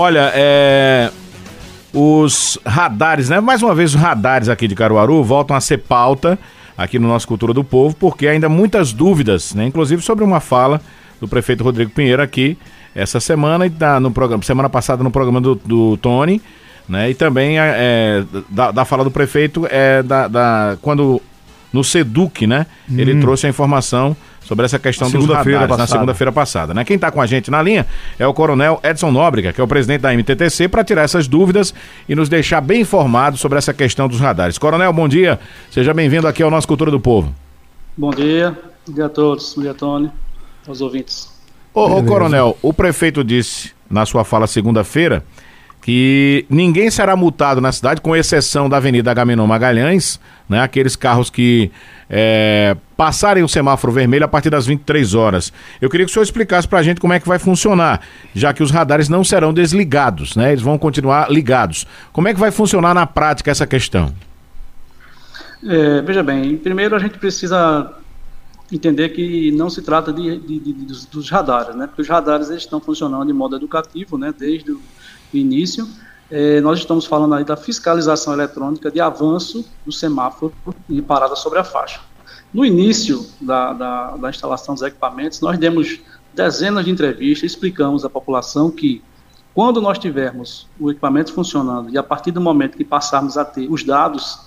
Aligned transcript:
Olha, 0.00 0.30
é, 0.32 1.10
os 1.92 2.56
radares, 2.64 3.28
né? 3.28 3.40
Mais 3.40 3.64
uma 3.64 3.74
vez, 3.74 3.96
os 3.96 4.00
radares 4.00 4.48
aqui 4.48 4.68
de 4.68 4.76
Caruaru 4.76 5.24
voltam 5.24 5.56
a 5.56 5.60
ser 5.60 5.78
pauta 5.78 6.38
aqui 6.76 7.00
no 7.00 7.08
nosso 7.08 7.26
Cultura 7.26 7.52
do 7.52 7.64
Povo, 7.64 7.96
porque 7.98 8.28
ainda 8.28 8.48
muitas 8.48 8.92
dúvidas, 8.92 9.54
né? 9.54 9.66
Inclusive 9.66 10.00
sobre 10.00 10.22
uma 10.22 10.38
fala 10.38 10.80
do 11.20 11.26
prefeito 11.26 11.64
Rodrigo 11.64 11.90
Pinheiro 11.90 12.22
aqui 12.22 12.56
essa 12.94 13.18
semana 13.18 13.66
e 13.66 13.68
da, 13.68 13.98
no 13.98 14.12
programa, 14.12 14.40
semana 14.44 14.68
passada 14.68 15.02
no 15.02 15.10
programa 15.10 15.40
do, 15.40 15.56
do 15.56 15.96
Tony, 15.96 16.40
né? 16.88 17.10
E 17.10 17.14
também 17.14 17.58
é, 17.58 17.74
é 17.76 18.24
da, 18.48 18.70
da, 18.70 18.84
fala 18.84 19.02
do 19.02 19.10
prefeito 19.10 19.66
é 19.68 20.00
da, 20.00 20.28
da 20.28 20.78
quando 20.80 21.20
no 21.72 21.84
Seduc, 21.84 22.46
né? 22.46 22.66
Hum. 22.90 22.98
Ele 22.98 23.20
trouxe 23.20 23.46
a 23.46 23.50
informação 23.50 24.16
sobre 24.48 24.64
essa 24.64 24.78
questão 24.78 25.10
dos 25.10 25.26
radares 25.26 25.76
na 25.76 25.86
segunda-feira 25.86 26.32
passada, 26.32 26.72
né? 26.72 26.82
Quem 26.82 26.96
está 26.96 27.10
com 27.10 27.20
a 27.20 27.26
gente 27.26 27.50
na 27.50 27.60
linha 27.60 27.86
é 28.18 28.26
o 28.26 28.32
Coronel 28.32 28.80
Edson 28.82 29.10
Nóbrega, 29.10 29.52
que 29.52 29.60
é 29.60 29.64
o 29.64 29.68
presidente 29.68 30.00
da 30.00 30.14
MTTC, 30.14 30.68
para 30.68 30.82
tirar 30.82 31.02
essas 31.02 31.28
dúvidas 31.28 31.74
e 32.08 32.14
nos 32.14 32.30
deixar 32.30 32.62
bem 32.62 32.80
informados 32.80 33.40
sobre 33.40 33.58
essa 33.58 33.74
questão 33.74 34.08
dos 34.08 34.20
radares. 34.20 34.56
Coronel, 34.56 34.92
bom 34.92 35.06
dia. 35.06 35.38
Seja 35.70 35.92
bem-vindo 35.92 36.26
aqui 36.26 36.42
ao 36.42 36.50
nosso 36.50 36.66
Cultura 36.66 36.90
do 36.90 36.98
Povo. 36.98 37.34
Bom 37.94 38.10
dia. 38.10 38.56
Bom 38.86 38.94
dia 38.94 39.04
a 39.04 39.08
todos. 39.10 39.54
Bom 39.54 39.62
dia, 39.62 39.74
Tony. 39.74 40.10
Aos 40.66 40.80
ouvintes. 40.80 41.30
Ô, 41.74 41.98
ô 41.98 42.02
Coronel, 42.02 42.56
o 42.62 42.72
prefeito 42.72 43.22
disse 43.22 43.72
na 43.90 44.06
sua 44.06 44.24
fala 44.24 44.46
segunda-feira 44.46 45.22
que 45.80 46.44
ninguém 46.50 46.90
será 46.90 47.16
multado 47.16 47.60
na 47.60 47.72
cidade, 47.72 48.00
com 48.00 48.14
exceção 48.14 48.68
da 48.68 48.76
Avenida 48.76 49.10
Agamenon 49.10 49.46
Magalhães, 49.46 50.20
né? 50.48 50.60
Aqueles 50.60 50.96
carros 50.96 51.30
que 51.30 51.70
é, 52.10 52.76
passarem 52.96 53.42
o 53.42 53.48
semáforo 53.48 53.92
vermelho 53.92 54.24
a 54.24 54.28
partir 54.28 54.50
das 54.50 54.66
23 54.66 55.14
horas. 55.14 55.52
Eu 55.80 55.88
queria 55.88 56.04
que 56.04 56.10
o 56.10 56.12
senhor 56.12 56.24
explicasse 56.24 56.66
para 56.66 56.78
a 56.78 56.82
gente 56.82 57.00
como 57.00 57.12
é 57.12 57.20
que 57.20 57.28
vai 57.28 57.38
funcionar, 57.38 58.00
já 58.34 58.52
que 58.52 58.62
os 58.62 58.70
radares 58.70 59.08
não 59.08 59.22
serão 59.22 59.52
desligados, 59.52 60.36
né? 60.36 60.52
Eles 60.52 60.62
vão 60.62 60.78
continuar 60.78 61.30
ligados. 61.30 61.86
Como 62.12 62.28
é 62.28 62.34
que 62.34 62.40
vai 62.40 62.50
funcionar 62.50 62.94
na 62.94 63.06
prática 63.06 63.50
essa 63.50 63.66
questão? 63.66 64.12
É, 65.66 66.02
veja 66.02 66.22
bem, 66.22 66.56
primeiro 66.56 66.94
a 66.94 66.98
gente 66.98 67.18
precisa 67.18 67.94
entender 68.70 69.08
que 69.10 69.50
não 69.52 69.70
se 69.70 69.82
trata 69.82 70.12
de, 70.12 70.38
de, 70.38 70.58
de, 70.60 70.72
dos, 70.72 71.06
dos, 71.06 71.30
radares, 71.30 71.74
né? 71.74 71.86
Porque 71.86 72.02
os 72.02 72.08
radares 72.08 72.50
eles 72.50 72.62
estão 72.62 72.80
funcionando 72.80 73.26
de 73.26 73.32
modo 73.32 73.56
educativo, 73.56 74.18
né? 74.18 74.32
Desde 74.36 74.72
o 74.72 74.80
início. 75.32 75.88
É, 76.30 76.60
nós 76.60 76.78
estamos 76.78 77.06
falando 77.06 77.34
aí 77.34 77.44
da 77.44 77.56
fiscalização 77.56 78.32
eletrônica 78.32 78.90
de 78.90 79.00
avanço 79.00 79.64
do 79.84 79.92
semáforo 79.92 80.52
em 80.88 81.02
parada 81.02 81.34
sobre 81.36 81.58
a 81.58 81.64
faixa. 81.64 82.00
No 82.52 82.64
início 82.64 83.26
da, 83.40 83.72
da, 83.72 84.16
da 84.16 84.30
instalação 84.30 84.74
dos 84.74 84.82
equipamentos, 84.82 85.40
nós 85.40 85.58
demos 85.58 86.00
dezenas 86.34 86.84
de 86.84 86.90
entrevistas, 86.90 87.50
explicamos 87.50 88.04
à 88.04 88.10
população 88.10 88.70
que 88.70 89.02
quando 89.54 89.80
nós 89.80 89.98
tivermos 89.98 90.68
o 90.78 90.90
equipamento 90.90 91.32
funcionando 91.32 91.90
e 91.90 91.98
a 91.98 92.02
partir 92.02 92.30
do 92.30 92.40
momento 92.40 92.76
que 92.76 92.84
passarmos 92.84 93.36
a 93.36 93.44
ter 93.44 93.68
os 93.70 93.82
dados, 93.82 94.38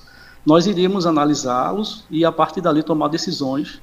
nós 0.45 0.66
iríamos 0.66 1.06
analisá-los 1.06 2.06
e 2.10 2.23
a 2.23 2.32
partir 2.32 2.62
dali 2.62 2.82
tomar 2.82 3.10
decisões 3.10 3.82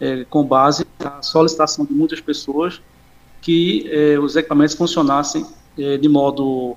é, 0.00 0.24
com 0.24 0.44
base 0.44 0.86
na 0.98 1.20
solicitação 1.20 1.84
de 1.84 1.92
muitas 1.92 2.20
pessoas 2.20 2.80
que 3.40 3.88
é, 3.90 4.18
os 4.18 4.36
equipamentos 4.36 4.74
funcionassem 4.74 5.44
de 5.78 6.08
modo 6.08 6.76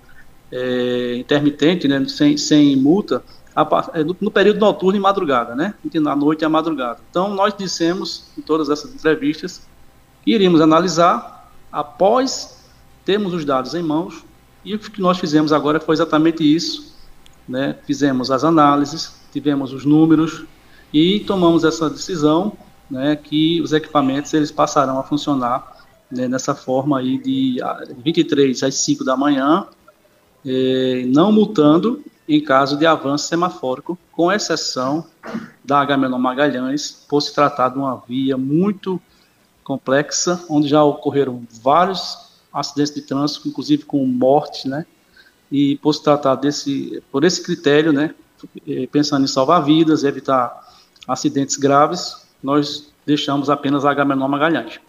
é, 0.51 1.15
intermitente, 1.17 1.87
né, 1.87 2.05
sem, 2.07 2.37
sem 2.37 2.75
multa, 2.75 3.23
a, 3.55 3.91
é, 3.93 4.03
no, 4.03 4.15
no, 4.19 4.31
período 4.31 4.59
noturno 4.59 4.97
e 4.97 5.01
madrugada, 5.01 5.55
né, 5.55 5.73
na 5.95 6.15
noite 6.15 6.41
e 6.41 6.45
à 6.45 6.49
madrugada. 6.49 6.99
Então, 7.09 7.33
nós 7.33 7.53
dissemos 7.57 8.25
em 8.37 8.41
todas 8.41 8.69
essas 8.69 8.93
entrevistas 8.93 9.67
que 10.23 10.31
iríamos 10.31 10.61
analisar 10.61 11.51
após 11.71 12.63
termos 13.05 13.33
os 13.33 13.45
dados 13.45 13.73
em 13.73 13.81
mãos 13.81 14.23
e 14.63 14.75
o 14.75 14.79
que 14.79 15.01
nós 15.01 15.17
fizemos 15.17 15.51
agora 15.51 15.79
foi 15.79 15.95
exatamente 15.95 16.43
isso, 16.43 16.95
né, 17.47 17.75
fizemos 17.85 18.29
as 18.29 18.43
análises, 18.43 19.15
tivemos 19.31 19.73
os 19.73 19.85
números 19.85 20.45
e 20.93 21.21
tomamos 21.21 21.63
essa 21.63 21.89
decisão 21.89 22.53
né, 22.89 23.15
que 23.15 23.61
os 23.61 23.71
equipamentos 23.71 24.33
eles 24.33 24.51
passarão 24.51 24.99
a 24.99 25.03
funcionar 25.03 25.80
né, 26.11 26.27
nessa 26.27 26.53
forma 26.53 26.99
aí 26.99 27.17
de 27.17 27.57
23 28.03 28.63
às 28.63 28.75
5 28.75 29.03
da 29.03 29.15
manhã, 29.15 29.67
eh, 30.45 31.03
não 31.07 31.31
multando 31.31 32.03
em 32.27 32.41
caso 32.41 32.77
de 32.77 32.85
avanço 32.85 33.27
semafórico, 33.27 33.97
com 34.11 34.31
exceção 34.31 35.05
da 35.63 35.81
Agamenon 35.81 36.17
Magalhães, 36.17 37.05
por 37.09 37.21
se 37.21 37.33
tratar 37.33 37.69
de 37.69 37.77
uma 37.77 38.01
via 38.07 38.37
muito 38.37 39.01
complexa, 39.63 40.43
onde 40.49 40.67
já 40.67 40.83
ocorreram 40.83 41.43
vários 41.61 42.31
acidentes 42.53 42.93
de 42.93 43.01
trânsito, 43.01 43.47
inclusive 43.47 43.83
com 43.83 44.05
morte, 44.05 44.67
né? 44.67 44.85
E 45.51 45.77
por 45.77 45.93
se 45.93 46.03
tratar 46.03 46.35
desse, 46.35 47.03
por 47.11 47.23
esse 47.23 47.43
critério, 47.43 47.91
né? 47.91 48.15
Eh, 48.67 48.87
pensando 48.91 49.23
em 49.25 49.27
salvar 49.27 49.63
vidas, 49.63 50.03
evitar 50.03 50.69
acidentes 51.07 51.57
graves, 51.57 52.15
nós 52.41 52.91
deixamos 53.05 53.49
apenas 53.49 53.85
a 53.85 53.91
Agamenon 53.91 54.27
Magalhães. 54.27 54.79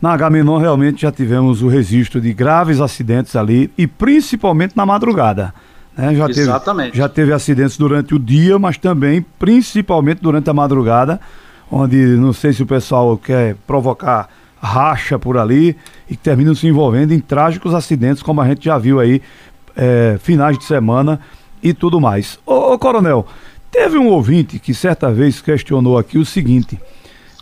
Na 0.00 0.12
Agamenon 0.12 0.56
realmente 0.58 1.02
já 1.02 1.12
tivemos 1.12 1.60
o 1.62 1.68
registro 1.68 2.20
de 2.20 2.32
graves 2.32 2.80
acidentes 2.80 3.36
ali 3.36 3.70
e 3.76 3.86
principalmente 3.86 4.74
na 4.74 4.86
madrugada. 4.86 5.52
Né? 5.96 6.14
Já 6.14 6.26
Exatamente. 6.28 6.92
Teve, 6.92 6.98
já 6.98 7.08
teve 7.08 7.32
acidentes 7.32 7.76
durante 7.76 8.14
o 8.14 8.18
dia, 8.18 8.58
mas 8.58 8.78
também 8.78 9.24
principalmente 9.38 10.20
durante 10.22 10.48
a 10.48 10.54
madrugada, 10.54 11.20
onde 11.70 11.96
não 12.16 12.32
sei 12.32 12.52
se 12.52 12.62
o 12.62 12.66
pessoal 12.66 13.18
quer 13.18 13.56
provocar 13.66 14.28
racha 14.60 15.18
por 15.18 15.36
ali 15.36 15.76
e 16.08 16.16
que 16.16 16.22
terminam 16.22 16.54
se 16.54 16.66
envolvendo 16.66 17.12
em 17.12 17.20
trágicos 17.20 17.74
acidentes, 17.74 18.22
como 18.22 18.40
a 18.40 18.48
gente 18.48 18.64
já 18.64 18.78
viu 18.78 19.00
aí, 19.00 19.20
é, 19.76 20.18
finais 20.22 20.58
de 20.58 20.64
semana 20.64 21.20
e 21.62 21.74
tudo 21.74 22.00
mais. 22.00 22.38
Ô, 22.46 22.72
ô 22.72 22.78
Coronel, 22.78 23.26
teve 23.70 23.98
um 23.98 24.08
ouvinte 24.08 24.58
que 24.58 24.72
certa 24.72 25.12
vez 25.12 25.40
questionou 25.40 25.98
aqui 25.98 26.18
o 26.18 26.24
seguinte 26.24 26.78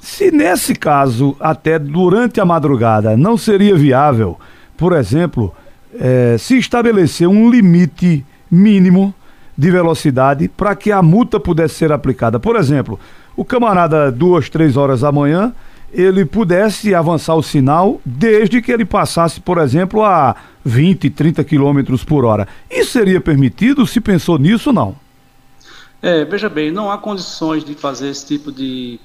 se 0.00 0.31
nesse 0.31 0.75
caso, 0.75 1.36
até 1.41 1.78
durante 1.78 2.41
a 2.41 2.44
madrugada, 2.44 3.16
não 3.16 3.36
seria 3.36 3.75
viável, 3.75 4.38
por 4.76 4.92
exemplo, 4.92 5.54
é, 5.98 6.36
se 6.38 6.56
estabelecer 6.59 7.28
um 7.28 7.50
limite 7.50 8.25
mínimo 8.50 9.14
de 9.56 9.70
velocidade 9.70 10.48
para 10.48 10.76
que 10.76 10.92
a 10.92 11.03
multa 11.03 11.41
pudesse 11.41 11.75
ser 11.75 11.91
aplicada. 11.91 12.38
Por 12.38 12.56
exemplo, 12.56 12.98
o 13.37 13.44
camarada, 13.44 14.10
duas, 14.12 14.48
três 14.48 14.76
horas 14.76 15.00
da 15.00 15.10
manhã, 15.10 15.53
ele 15.92 16.25
pudesse 16.25 16.94
avançar 16.94 17.34
o 17.34 17.42
sinal 17.42 18.00
desde 18.04 18.60
que 18.62 18.70
ele 18.70 18.84
passasse, 18.84 19.41
por 19.41 19.58
exemplo, 19.58 20.04
a 20.04 20.37
20, 20.64 21.10
30 21.10 21.42
quilômetros 21.44 22.04
por 22.04 22.25
hora. 22.25 22.47
Isso 22.70 22.92
seria 22.92 23.20
permitido? 23.20 23.87
Se 23.87 24.00
pensou 24.00 24.38
nisso, 24.38 24.72
não? 24.72 24.94
É, 26.00 26.25
veja 26.25 26.48
bem, 26.48 26.70
não 26.70 26.91
há 26.92 26.98
condições 26.98 27.64
de 27.64 27.75
fazer 27.75 28.10
esse 28.10 28.25
tipo 28.26 28.53
de 28.53 29.00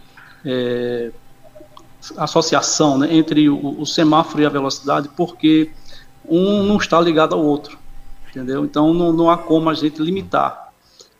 é, 0.46 1.12
associação 2.18 2.98
né, 2.98 3.14
entre 3.14 3.50
o, 3.50 3.82
o, 3.82 3.86
semáforo 3.86 4.42
e 4.42 4.46
a 4.46 4.50
velocidade, 4.50 5.10
porque 5.16 5.72
um 6.28 6.64
não 6.64 6.78
está 6.78 7.00
ligado 7.00 7.34
ao 7.34 7.44
outro, 7.44 7.78
entendeu? 8.30 8.66
Então 8.66 8.94
não, 8.94 9.14
não 9.14 9.30
há 9.30 9.38
como 9.38 9.70
a 9.70 9.74
gente 9.74 10.02
limitar. 10.02 10.72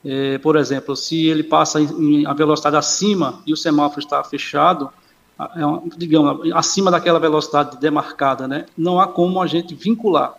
É, 0.04 0.38
por 0.40 0.58
exemplo, 0.58 0.96
se 0.96 1.28
ele 1.28 1.44
passa 1.44 1.80
em, 1.80 2.22
em, 2.22 2.26
a 2.26 2.34
velocidade 2.34 2.76
acima 2.76 3.42
e 3.46 3.54
o 3.54 3.58
semáforo 3.58 4.02
está 4.02 4.24
fechado, 4.24 4.90
é 5.40 5.98
digamos, 5.98 6.52
acima 6.54 6.92
daquela 6.92 7.20
velocidade 7.20 7.78
demarcada, 7.78 8.48
né, 8.48 8.66
não 8.78 9.00
há 9.00 9.08
como 9.08 9.42
a 9.42 9.48
gente 9.48 9.74
vincular. 9.74 10.36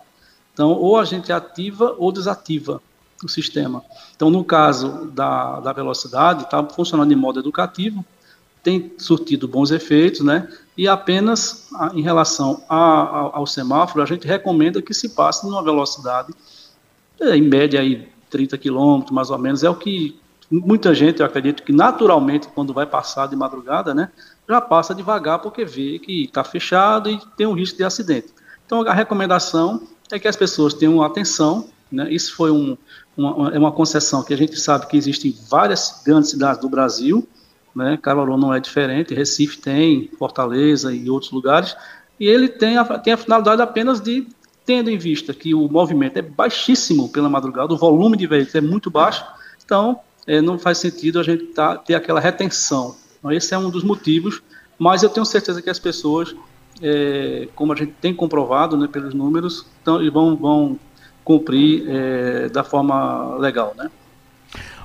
Então, 0.52 0.70
ou 0.70 0.96
a 0.96 1.04
gente 1.04 1.32
ativa 1.32 1.96
ou 1.98 2.12
desativa 2.12 2.80
o 3.22 3.28
sistema. 3.28 3.82
Então, 4.14 4.30
no 4.30 4.44
caso 4.44 5.10
da, 5.12 5.58
da 5.60 5.72
velocidade, 5.72 6.44
está 6.44 6.62
funcionando 6.62 7.08
de 7.08 7.16
modo 7.16 7.40
educativo, 7.40 8.04
tem 8.64 8.94
surtido 8.96 9.46
bons 9.46 9.70
efeitos, 9.70 10.22
né? 10.22 10.48
E 10.76 10.88
apenas 10.88 11.68
em 11.92 12.02
relação 12.02 12.64
a, 12.68 12.76
a, 12.76 13.18
ao 13.36 13.46
semáforo, 13.46 14.02
a 14.02 14.06
gente 14.06 14.26
recomenda 14.26 14.82
que 14.82 14.94
se 14.94 15.10
passe 15.10 15.46
numa 15.46 15.62
velocidade, 15.62 16.32
é, 17.20 17.36
em 17.36 17.42
média 17.42 17.78
aí 17.80 18.08
30 18.30 18.58
km, 18.58 19.04
mais 19.12 19.30
ou 19.30 19.38
menos, 19.38 19.62
é 19.62 19.70
o 19.70 19.76
que 19.76 20.18
muita 20.50 20.94
gente, 20.94 21.20
eu 21.20 21.26
acredito 21.26 21.62
que 21.62 21.72
naturalmente, 21.72 22.48
quando 22.48 22.72
vai 22.72 22.86
passar 22.86 23.28
de 23.28 23.36
madrugada, 23.36 23.94
né, 23.94 24.10
já 24.48 24.60
passa 24.60 24.94
devagar 24.94 25.38
porque 25.40 25.64
vê 25.64 25.98
que 25.98 26.24
está 26.24 26.42
fechado 26.42 27.08
e 27.08 27.20
tem 27.36 27.46
um 27.46 27.52
risco 27.52 27.76
de 27.76 27.84
acidente. 27.84 28.28
Então, 28.66 28.80
a 28.82 28.92
recomendação 28.92 29.82
é 30.10 30.18
que 30.18 30.26
as 30.26 30.36
pessoas 30.36 30.74
tenham 30.74 31.02
atenção, 31.02 31.68
né, 31.92 32.12
isso 32.12 32.34
foi 32.34 32.50
um, 32.50 32.76
uma, 33.16 33.50
uma 33.56 33.72
concessão 33.72 34.22
que 34.22 34.34
a 34.34 34.36
gente 34.36 34.58
sabe 34.58 34.86
que 34.86 34.96
existe 34.96 35.28
em 35.28 35.48
várias 35.48 36.02
grandes 36.04 36.30
cidades 36.30 36.60
do 36.60 36.68
Brasil, 36.68 37.26
né? 37.74 37.98
Caruaru 38.00 38.36
não 38.36 38.54
é 38.54 38.60
diferente, 38.60 39.14
Recife 39.14 39.58
tem, 39.58 40.10
Fortaleza 40.18 40.94
e 40.94 41.08
outros 41.10 41.32
lugares, 41.32 41.76
e 42.18 42.26
ele 42.26 42.48
tem 42.48 42.76
a, 42.76 42.84
tem 42.98 43.12
a 43.12 43.16
finalidade 43.16 43.60
apenas 43.60 44.00
de, 44.00 44.26
tendo 44.64 44.90
em 44.90 44.98
vista 44.98 45.34
que 45.34 45.54
o 45.54 45.68
movimento 45.68 46.18
é 46.18 46.22
baixíssimo 46.22 47.08
pela 47.08 47.28
madrugada, 47.28 47.72
o 47.72 47.76
volume 47.76 48.16
de 48.16 48.26
veículos 48.26 48.54
é 48.54 48.60
muito 48.60 48.90
baixo, 48.90 49.24
então 49.64 50.00
é, 50.26 50.40
não 50.40 50.58
faz 50.58 50.78
sentido 50.78 51.18
a 51.18 51.22
gente 51.22 51.44
tá, 51.46 51.76
ter 51.76 51.94
aquela 51.94 52.20
retenção. 52.20 52.96
Então, 53.18 53.32
esse 53.32 53.54
é 53.54 53.58
um 53.58 53.70
dos 53.70 53.82
motivos, 53.82 54.42
mas 54.78 55.02
eu 55.02 55.08
tenho 55.08 55.24
certeza 55.24 55.62
que 55.62 55.70
as 55.70 55.78
pessoas 55.78 56.34
é, 56.82 57.48
como 57.54 57.72
a 57.72 57.76
gente 57.76 57.92
tem 58.00 58.14
comprovado 58.14 58.76
né, 58.76 58.88
pelos 58.88 59.14
números, 59.14 59.66
e 60.02 60.10
vão, 60.10 60.36
vão 60.36 60.78
cumprir 61.24 61.84
é, 61.88 62.48
da 62.48 62.64
forma 62.64 63.36
legal, 63.36 63.74
né? 63.76 63.90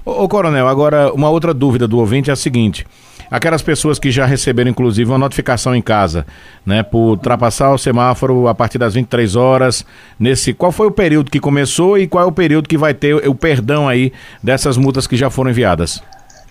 Ô, 0.06 0.28
Coronel, 0.28 0.68
agora 0.68 1.12
uma 1.14 1.30
outra 1.30 1.54
dúvida 1.54 1.88
do 1.88 1.98
ouvinte 1.98 2.30
é 2.30 2.34
a 2.34 2.36
seguinte: 2.36 2.86
aquelas 3.30 3.62
pessoas 3.62 4.00
que 4.00 4.12
já 4.12 4.26
receberam, 4.26 4.72
inclusive, 4.72 5.10
uma 5.10 5.18
notificação 5.18 5.76
em 5.76 5.82
casa, 5.82 6.26
né, 6.66 6.84
por 6.84 7.12
ultrapassar 7.12 7.72
o 7.74 7.78
semáforo 7.78 8.48
a 8.48 8.56
partir 8.56 8.78
das 8.78 8.94
23 8.94 9.36
horas, 9.36 9.86
nesse. 10.20 10.54
Qual 10.54 10.72
foi 10.72 10.88
o 10.88 10.92
período 10.92 11.30
que 11.30 11.40
começou 11.40 11.98
e 11.98 12.08
qual 12.08 12.24
é 12.24 12.28
o 12.28 12.32
período 12.32 12.68
que 12.68 12.78
vai 12.78 12.94
ter 12.94 13.28
o 13.28 13.36
perdão 13.36 13.88
aí 13.88 14.12
dessas 14.42 14.78
multas 14.78 15.06
que 15.06 15.16
já 15.18 15.30
foram 15.30 15.52
enviadas? 15.52 16.02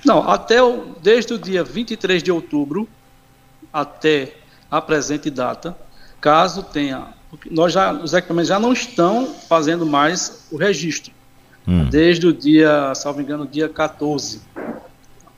Não, 0.05 0.29
até 0.29 0.63
o, 0.63 0.95
desde 1.03 1.35
o 1.35 1.39
dia 1.39 1.65
23 1.65 2.23
de 2.23 2.31
outubro 2.31 2.89
até 3.73 4.35
a 4.71 4.81
presente 4.81 5.31
data, 5.31 5.77
caso 6.21 6.63
tenha. 6.63 7.09
Nós 7.51 7.73
já, 7.73 7.93
os 7.93 8.15
equipamentos 8.15 8.49
já 8.49 8.59
não 8.59 8.73
estão 8.73 9.35
fazendo 9.49 9.85
mais 9.85 10.47
o 10.51 10.57
registro. 10.57 11.18
Hum. 11.69 11.85
Desde 11.91 12.27
o 12.27 12.33
dia, 12.33 12.95
salvo 12.95 13.21
engano, 13.21 13.47
dia 13.47 13.69
14 13.69 14.41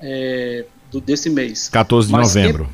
é, 0.01 0.65
do, 0.89 1.01
desse 1.01 1.29
mês. 1.29 1.69
14 1.69 2.07
de 2.07 2.13
Mas 2.13 2.35
novembro. 2.35 2.69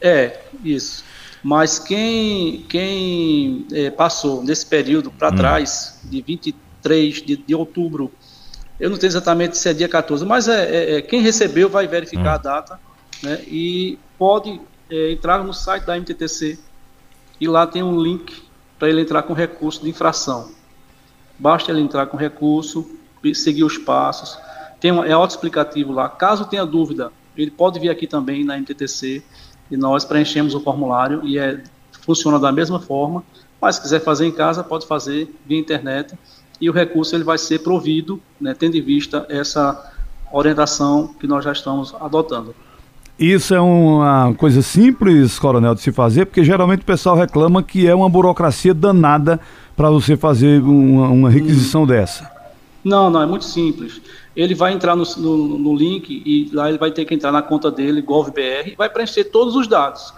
Quem, 0.00 0.10
é, 0.10 0.40
isso. 0.64 1.04
Mas 1.42 1.78
quem, 1.78 2.64
quem 2.70 3.66
é, 3.70 3.90
passou 3.90 4.42
nesse 4.42 4.64
período 4.64 5.10
para 5.10 5.28
hum. 5.28 5.36
trás, 5.36 6.00
de 6.04 6.22
23 6.22 7.22
de, 7.22 7.36
de 7.36 7.54
outubro, 7.54 8.10
eu 8.80 8.88
não 8.88 8.96
tenho 8.96 9.10
exatamente 9.10 9.58
se 9.58 9.68
é 9.68 9.74
dia 9.74 9.88
14, 9.88 10.24
mas 10.24 10.48
é, 10.48 10.64
é, 10.64 10.94
é 10.94 11.02
quem 11.02 11.20
recebeu 11.20 11.68
vai 11.68 11.86
verificar 11.86 12.32
hum. 12.32 12.34
a 12.34 12.38
data 12.38 12.80
né, 13.22 13.42
e 13.46 13.98
pode 14.18 14.58
é, 14.90 15.12
entrar 15.12 15.44
no 15.44 15.52
site 15.52 15.84
da 15.84 15.98
MTTC 15.98 16.58
e 17.38 17.46
lá 17.46 17.66
tem 17.66 17.82
um 17.82 18.00
link 18.00 18.42
para 18.78 18.88
ele 18.88 19.02
entrar 19.02 19.22
com 19.24 19.34
recurso 19.34 19.82
de 19.82 19.90
infração. 19.90 20.50
Basta 21.38 21.70
ele 21.70 21.80
entrar 21.80 22.06
com 22.06 22.16
recurso, 22.16 22.88
seguir 23.34 23.64
os 23.64 23.78
passos. 23.78 24.38
Tem 24.80 24.90
é 24.90 25.12
autoexplicativo 25.12 25.92
lá. 25.92 26.08
Caso 26.08 26.44
tenha 26.44 26.66
dúvida, 26.66 27.12
ele 27.36 27.50
pode 27.50 27.78
vir 27.78 27.88
aqui 27.88 28.06
também 28.06 28.44
na 28.44 28.56
MTTC 28.58 29.22
e 29.70 29.76
nós 29.76 30.04
preenchemos 30.04 30.54
o 30.54 30.60
formulário 30.60 31.20
e 31.24 31.38
é, 31.38 31.62
funciona 32.04 32.38
da 32.38 32.50
mesma 32.50 32.80
forma. 32.80 33.22
Mas 33.60 33.76
se 33.76 33.82
quiser 33.82 34.00
fazer 34.00 34.26
em 34.26 34.32
casa, 34.32 34.64
pode 34.64 34.86
fazer 34.86 35.32
via 35.46 35.58
internet 35.58 36.14
e 36.60 36.68
o 36.68 36.72
recurso 36.72 37.14
ele 37.14 37.24
vai 37.24 37.38
ser 37.38 37.60
provido, 37.60 38.20
né, 38.40 38.54
tendo 38.54 38.76
em 38.76 38.82
vista 38.82 39.26
essa 39.28 39.92
orientação 40.32 41.14
que 41.18 41.26
nós 41.26 41.44
já 41.44 41.52
estamos 41.52 41.94
adotando. 42.00 42.54
Isso 43.18 43.54
é 43.54 43.60
uma 43.60 44.34
coisa 44.34 44.62
simples, 44.62 45.38
Coronel, 45.38 45.74
de 45.74 45.80
se 45.82 45.92
fazer, 45.92 46.26
porque 46.26 46.42
geralmente 46.42 46.80
o 46.80 46.84
pessoal 46.84 47.16
reclama 47.16 47.62
que 47.62 47.86
é 47.86 47.94
uma 47.94 48.08
burocracia 48.08 48.74
danada 48.74 49.38
para 49.76 49.90
você 49.90 50.16
fazer 50.16 50.60
uma, 50.62 51.08
uma 51.08 51.30
requisição 51.30 51.82
hum. 51.82 51.86
dessa. 51.86 52.30
Não, 52.84 53.08
não, 53.08 53.22
é 53.22 53.26
muito 53.26 53.44
simples. 53.44 54.00
Ele 54.34 54.54
vai 54.54 54.72
entrar 54.72 54.96
no, 54.96 55.04
no, 55.16 55.58
no, 55.58 55.76
link 55.76 56.22
e 56.24 56.50
lá 56.52 56.68
ele 56.68 56.78
vai 56.78 56.90
ter 56.90 57.04
que 57.04 57.14
entrar 57.14 57.30
na 57.30 57.42
conta 57.42 57.70
dele, 57.70 58.02
GovBR, 58.02 58.74
vai 58.76 58.88
preencher 58.88 59.24
todos 59.24 59.54
os 59.54 59.68
dados. 59.68 60.12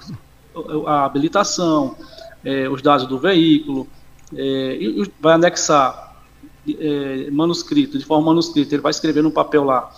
A 0.86 1.04
habilitação, 1.04 1.96
é, 2.44 2.68
os 2.68 2.80
dados 2.80 3.06
do 3.06 3.18
veículo, 3.18 3.86
é, 4.34 4.78
e 4.80 5.12
vai 5.20 5.34
anexar 5.34 6.16
é, 6.68 7.30
manuscrito, 7.30 7.98
de 7.98 8.04
forma 8.04 8.26
manuscrita. 8.26 8.74
Ele 8.74 8.82
vai 8.82 8.90
escrever 8.90 9.22
no 9.22 9.30
papel 9.30 9.64
lá 9.64 9.90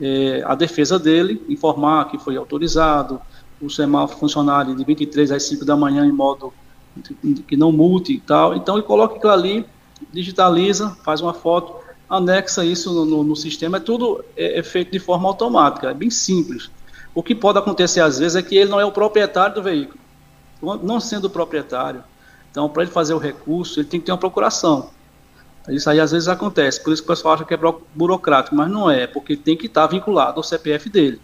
é, 0.00 0.42
a 0.44 0.54
defesa 0.54 0.98
dele, 0.98 1.42
informar 1.48 2.06
que 2.10 2.18
foi 2.18 2.36
autorizado, 2.36 3.20
o 3.60 3.68
semáforo 3.68 4.18
funcionário 4.18 4.74
de 4.74 4.82
23 4.84 5.30
às 5.32 5.42
5 5.44 5.64
da 5.64 5.76
manhã 5.76 6.06
em 6.06 6.12
modo 6.12 6.52
que 7.46 7.56
não 7.56 7.70
multe 7.70 8.14
e 8.14 8.20
tal. 8.20 8.54
Então 8.54 8.76
ele 8.76 8.86
coloca 8.86 9.16
aquilo 9.16 9.32
ali, 9.32 9.66
digitaliza, 10.12 10.96
faz 11.04 11.20
uma 11.20 11.34
foto, 11.34 11.74
anexa 12.10 12.64
isso 12.64 12.92
no, 12.92 13.04
no, 13.04 13.22
no 13.22 13.36
sistema, 13.36 13.76
é 13.76 13.80
tudo 13.80 14.24
é, 14.36 14.58
é, 14.58 14.62
feito 14.64 14.90
de 14.90 14.98
forma 14.98 15.28
automática, 15.28 15.90
é 15.90 15.94
bem 15.94 16.10
simples. 16.10 16.68
O 17.14 17.22
que 17.22 17.34
pode 17.34 17.58
acontecer 17.58 18.00
às 18.00 18.18
vezes 18.18 18.34
é 18.34 18.42
que 18.42 18.56
ele 18.56 18.68
não 18.68 18.80
é 18.80 18.84
o 18.84 18.90
proprietário 18.90 19.54
do 19.54 19.62
veículo. 19.62 20.00
Não 20.60 21.00
sendo 21.00 21.26
o 21.26 21.30
proprietário, 21.30 22.02
então 22.50 22.68
para 22.68 22.82
ele 22.82 22.90
fazer 22.90 23.14
o 23.14 23.18
recurso, 23.18 23.80
ele 23.80 23.88
tem 23.88 24.00
que 24.00 24.06
ter 24.06 24.12
uma 24.12 24.18
procuração. 24.18 24.90
Isso 25.68 25.88
aí 25.88 26.00
às 26.00 26.10
vezes 26.10 26.28
acontece, 26.28 26.82
por 26.82 26.92
isso 26.92 27.02
que 27.02 27.10
o 27.10 27.14
pessoal 27.14 27.34
acha 27.34 27.44
que 27.44 27.54
é 27.54 27.58
burocrático, 27.94 28.56
mas 28.56 28.68
não 28.70 28.90
é, 28.90 29.06
porque 29.06 29.36
tem 29.36 29.56
que 29.56 29.66
estar 29.66 29.86
vinculado 29.86 30.38
ao 30.38 30.42
CPF 30.42 30.90
dele. 30.90 31.20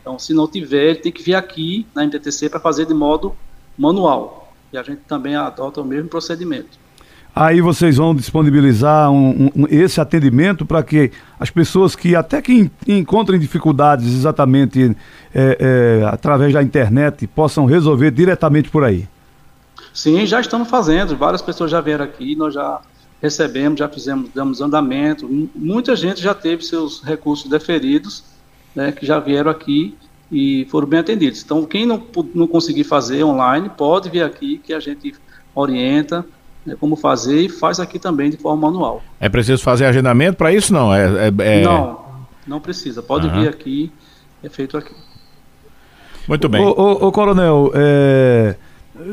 Então, 0.00 0.18
se 0.18 0.32
não 0.32 0.46
tiver, 0.46 0.90
ele 0.90 0.98
tem 1.00 1.10
que 1.10 1.22
vir 1.22 1.34
aqui 1.34 1.86
na 1.94 2.04
MTTC 2.04 2.48
para 2.48 2.60
fazer 2.60 2.86
de 2.86 2.94
modo 2.94 3.34
manual. 3.76 4.52
E 4.72 4.78
a 4.78 4.82
gente 4.82 5.00
também 5.00 5.34
adota 5.34 5.80
o 5.80 5.84
mesmo 5.84 6.08
procedimento. 6.08 6.78
Aí 7.38 7.60
vocês 7.60 7.98
vão 7.98 8.14
disponibilizar 8.14 9.10
um, 9.10 9.50
um, 9.54 9.66
esse 9.68 10.00
atendimento 10.00 10.64
para 10.64 10.82
que 10.82 11.12
as 11.38 11.50
pessoas 11.50 11.94
que 11.94 12.16
até 12.16 12.40
que 12.40 12.70
encontrem 12.88 13.38
dificuldades 13.38 14.06
exatamente 14.06 14.96
é, 15.34 15.58
é, 16.00 16.06
através 16.06 16.54
da 16.54 16.62
internet 16.62 17.26
possam 17.26 17.66
resolver 17.66 18.10
diretamente 18.10 18.70
por 18.70 18.84
aí. 18.84 19.06
Sim, 19.92 20.24
já 20.24 20.40
estamos 20.40 20.70
fazendo. 20.70 21.14
Várias 21.14 21.42
pessoas 21.42 21.70
já 21.70 21.78
vieram 21.78 22.06
aqui, 22.06 22.34
nós 22.34 22.54
já 22.54 22.80
recebemos, 23.20 23.80
já 23.80 23.88
fizemos, 23.90 24.30
damos 24.34 24.62
andamento. 24.62 25.28
Muita 25.54 25.94
gente 25.94 26.22
já 26.22 26.32
teve 26.32 26.62
seus 26.64 27.02
recursos 27.02 27.50
deferidos, 27.50 28.24
né, 28.74 28.92
que 28.92 29.04
já 29.04 29.18
vieram 29.18 29.50
aqui 29.50 29.94
e 30.32 30.66
foram 30.70 30.88
bem 30.88 31.00
atendidos. 31.00 31.42
Então, 31.44 31.66
quem 31.66 31.84
não, 31.84 32.02
não 32.34 32.46
conseguir 32.46 32.84
fazer 32.84 33.22
online, 33.24 33.68
pode 33.76 34.08
vir 34.08 34.22
aqui 34.22 34.56
que 34.56 34.72
a 34.72 34.80
gente 34.80 35.14
orienta 35.54 36.24
né, 36.66 36.76
como 36.78 36.96
fazer 36.96 37.42
e 37.42 37.48
faz 37.48 37.78
aqui 37.78 37.98
também 37.98 38.28
de 38.28 38.36
forma 38.36 38.70
manual. 38.70 39.02
É 39.20 39.28
preciso 39.28 39.62
fazer 39.62 39.86
agendamento 39.86 40.36
para 40.36 40.52
isso? 40.52 40.72
Não, 40.72 40.92
é, 40.92 41.28
é, 41.28 41.60
é... 41.60 41.62
não, 41.62 42.00
não 42.46 42.60
precisa. 42.60 43.02
Pode 43.02 43.28
uhum. 43.28 43.40
vir 43.40 43.48
aqui, 43.48 43.92
é 44.42 44.48
feito 44.48 44.76
aqui. 44.76 44.92
Muito 46.28 46.48
bem. 46.48 46.60
Ô, 46.60 47.12
Coronel, 47.12 47.70
é... 47.74 48.56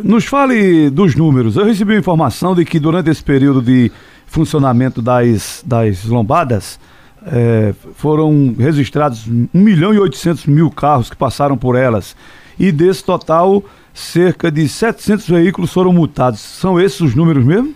nos 0.03 0.25
fale 0.25 0.89
dos 0.89 1.15
números. 1.15 1.55
Eu 1.55 1.65
recebi 1.65 1.95
informação 1.95 2.55
de 2.55 2.65
que 2.65 2.79
durante 2.79 3.09
esse 3.09 3.23
período 3.23 3.61
de 3.61 3.91
funcionamento 4.25 5.00
das, 5.00 5.63
das 5.63 6.05
lombadas, 6.05 6.79
é, 7.25 7.73
foram 7.95 8.55
registrados 8.57 9.27
1 9.27 9.47
milhão 9.53 9.94
e 9.94 10.00
800 10.00 10.45
mil 10.47 10.69
carros 10.69 11.09
que 11.09 11.15
passaram 11.15 11.57
por 11.57 11.75
elas. 11.75 12.15
E 12.59 12.71
desse 12.71 13.03
total, 13.03 13.63
cerca 13.94 14.51
de 14.51 14.67
700 14.67 15.27
veículos 15.27 15.71
foram 15.71 15.94
multados. 15.94 16.39
São 16.39 16.79
esses 16.79 17.01
os 17.01 17.15
números 17.15 17.44
mesmo? 17.44 17.73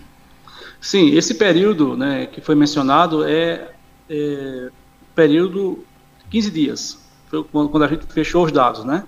Sim, 0.80 1.16
esse 1.16 1.34
período 1.34 1.96
né, 1.96 2.26
que 2.26 2.40
foi 2.40 2.54
mencionado 2.54 3.24
é, 3.24 3.70
é 4.08 4.70
período 5.14 5.84
15 6.30 6.50
dias, 6.50 6.98
foi 7.28 7.42
quando 7.44 7.82
a 7.82 7.88
gente 7.88 8.06
fechou 8.06 8.44
os 8.44 8.52
dados, 8.52 8.84
né? 8.84 9.04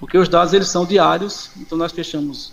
Porque 0.00 0.18
os 0.18 0.28
dados 0.28 0.52
eles 0.52 0.68
são 0.68 0.84
diários, 0.84 1.50
então 1.56 1.78
nós 1.78 1.92
fechamos 1.92 2.52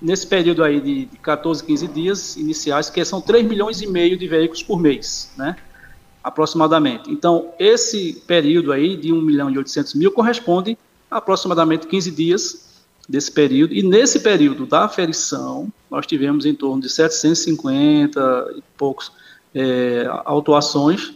nesse 0.00 0.26
período 0.26 0.62
aí 0.62 0.80
de, 0.80 1.06
de 1.06 1.16
14, 1.18 1.64
15 1.64 1.88
dias 1.88 2.36
iniciais, 2.36 2.88
que 2.88 3.04
são 3.04 3.20
3 3.20 3.44
milhões 3.46 3.82
e 3.82 3.86
meio 3.86 4.16
de 4.16 4.28
veículos 4.28 4.62
por 4.62 4.80
mês, 4.80 5.32
né? 5.36 5.56
Aproximadamente. 6.22 7.10
Então, 7.10 7.50
esse 7.58 8.22
período 8.26 8.72
aí 8.72 8.96
de 8.96 9.12
1 9.12 9.20
milhão 9.20 9.50
e 9.50 9.58
800 9.58 9.94
mil 9.94 10.12
corresponde 10.12 10.78
aproximadamente 11.10 11.86
15 11.86 12.10
dias 12.10 12.68
desse 13.08 13.32
período, 13.32 13.74
e 13.74 13.82
nesse 13.82 14.20
período 14.20 14.66
da 14.66 14.84
aferição, 14.84 15.72
nós 15.90 16.06
tivemos 16.06 16.44
em 16.44 16.54
torno 16.54 16.82
de 16.82 16.90
750 16.90 18.54
e 18.56 18.62
poucos 18.76 19.10
é, 19.54 20.06
autuações 20.26 21.14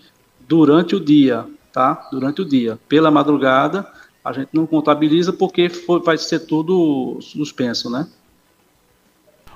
durante 0.48 0.96
o 0.96 1.00
dia, 1.00 1.44
tá? 1.72 2.08
Durante 2.10 2.40
o 2.40 2.44
dia. 2.44 2.78
Pela 2.88 3.10
madrugada, 3.10 3.86
a 4.24 4.32
gente 4.32 4.48
não 4.52 4.66
contabiliza 4.66 5.32
porque 5.32 5.68
foi, 5.68 6.00
vai 6.00 6.16
ser 6.16 6.40
tudo 6.40 7.18
suspenso, 7.20 7.90
né? 7.90 8.06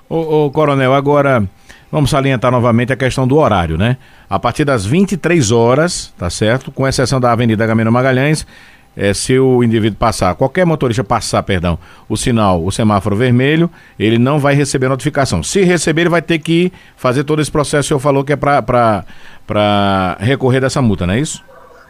Ô, 0.09 0.45
ô, 0.45 0.51
Coronel, 0.51 0.93
agora 0.93 1.49
vamos 1.91 2.09
salientar 2.09 2.51
novamente 2.51 2.93
a 2.93 2.95
questão 2.95 3.27
do 3.27 3.37
horário, 3.37 3.77
né? 3.77 3.97
A 4.29 4.39
partir 4.39 4.63
das 4.63 4.85
23 4.85 5.51
horas, 5.51 6.13
tá 6.17 6.29
certo? 6.29 6.71
Com 6.71 6.87
exceção 6.87 7.19
da 7.19 7.31
Avenida 7.31 7.65
Gamino 7.65 7.91
Magalhães, 7.91 8.45
é, 8.97 9.13
se 9.13 9.37
o 9.37 9.63
indivíduo 9.63 9.95
passar, 9.95 10.33
qualquer 10.33 10.65
motorista 10.65 11.03
passar, 11.03 11.43
perdão, 11.43 11.77
o 12.09 12.17
sinal, 12.17 12.65
o 12.65 12.71
semáforo 12.71 13.15
vermelho, 13.15 13.69
ele 13.99 14.17
não 14.17 14.39
vai 14.39 14.55
receber 14.55 14.89
notificação. 14.89 15.43
Se 15.43 15.63
receber, 15.63 16.01
ele 16.01 16.09
vai 16.09 16.21
ter 16.21 16.39
que 16.39 16.73
fazer 16.95 17.23
todo 17.23 17.39
esse 17.39 17.51
processo 17.51 17.83
que 17.83 17.85
o 17.85 17.87
senhor 17.89 17.99
falou 17.99 18.23
que 18.23 18.33
é 18.33 18.35
para 18.35 20.17
recorrer 20.19 20.59
dessa 20.59 20.81
multa, 20.81 21.05
não 21.05 21.13
é 21.13 21.19
isso? 21.19 21.43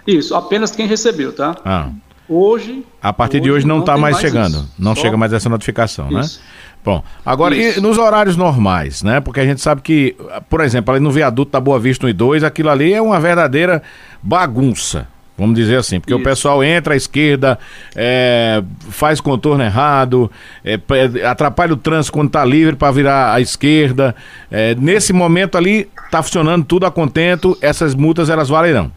Isso, 0.06 0.36
apenas 0.36 0.72
quem 0.72 0.86
recebeu, 0.86 1.32
tá? 1.32 1.56
Ah. 1.64 1.90
Hoje. 2.28 2.86
A 3.02 3.14
partir 3.14 3.38
hoje 3.38 3.44
de 3.44 3.52
hoje 3.52 3.68
não 3.68 3.80
está 3.80 3.98
mais, 3.98 4.16
mais, 4.16 4.20
chegando. 4.20 4.58
Isso. 4.58 4.74
Não 4.78 4.94
Só... 4.94 5.04
chega 5.04 5.16
mais 5.16 5.32
essa 5.32 5.48
notificação, 5.48 6.12
né? 6.12 6.20
isso. 6.20 6.40
né? 6.40 6.46
Bom, 6.84 7.04
agora 7.26 7.56
e 7.56 7.80
nos 7.80 7.98
horários 7.98 8.36
normais, 8.36 9.02
né? 9.02 9.20
Porque 9.20 9.40
a 9.40 9.46
gente 9.46 9.62
sabe 9.62 9.82
que, 9.82 10.16
por 10.50 10.62
exemplo, 10.62 10.94
ali 10.94 11.04
no 11.04 11.12
viaduto 11.12 11.52
da 11.52 11.60
Boa 11.60 11.80
Vista 11.80 12.06
1 12.06 12.10
e 12.10 12.14
2, 12.14 12.44
aquilo 12.44 12.70
ali 12.70 12.94
é 12.94 13.02
uma 13.02 13.20
verdadeira 13.20 13.82
bagunça 14.22 15.08
Vamos 15.38 15.56
dizer 15.56 15.78
assim, 15.78 16.00
porque 16.00 16.14
Isso. 16.14 16.22
o 16.22 16.24
pessoal 16.24 16.64
entra 16.64 16.96
à 16.96 16.98
esquerda, 16.98 17.60
é, 17.96 18.64
faz 18.90 19.22
contorno 19.22 19.64
errado, 19.64 20.32
é, 20.66 20.80
atrapalha 21.28 21.74
o 21.74 21.78
trânsito 21.78 22.14
quando 22.14 22.28
está 22.28 22.44
livre 22.44 22.76
para 22.76 22.92
virar 22.92 23.34
à 23.34 23.40
esquerda. 23.40 24.16
É, 24.50 24.74
nesse 24.76 25.14
momento 25.14 25.56
ali, 25.56 25.88
está 26.06 26.24
funcionando 26.24 26.66
tudo 26.66 26.88
a 26.88 26.92
contento, 26.92 27.56
essas 27.62 27.94
multas 27.94 28.30
elas 28.30 28.50
valerão. 28.50 28.92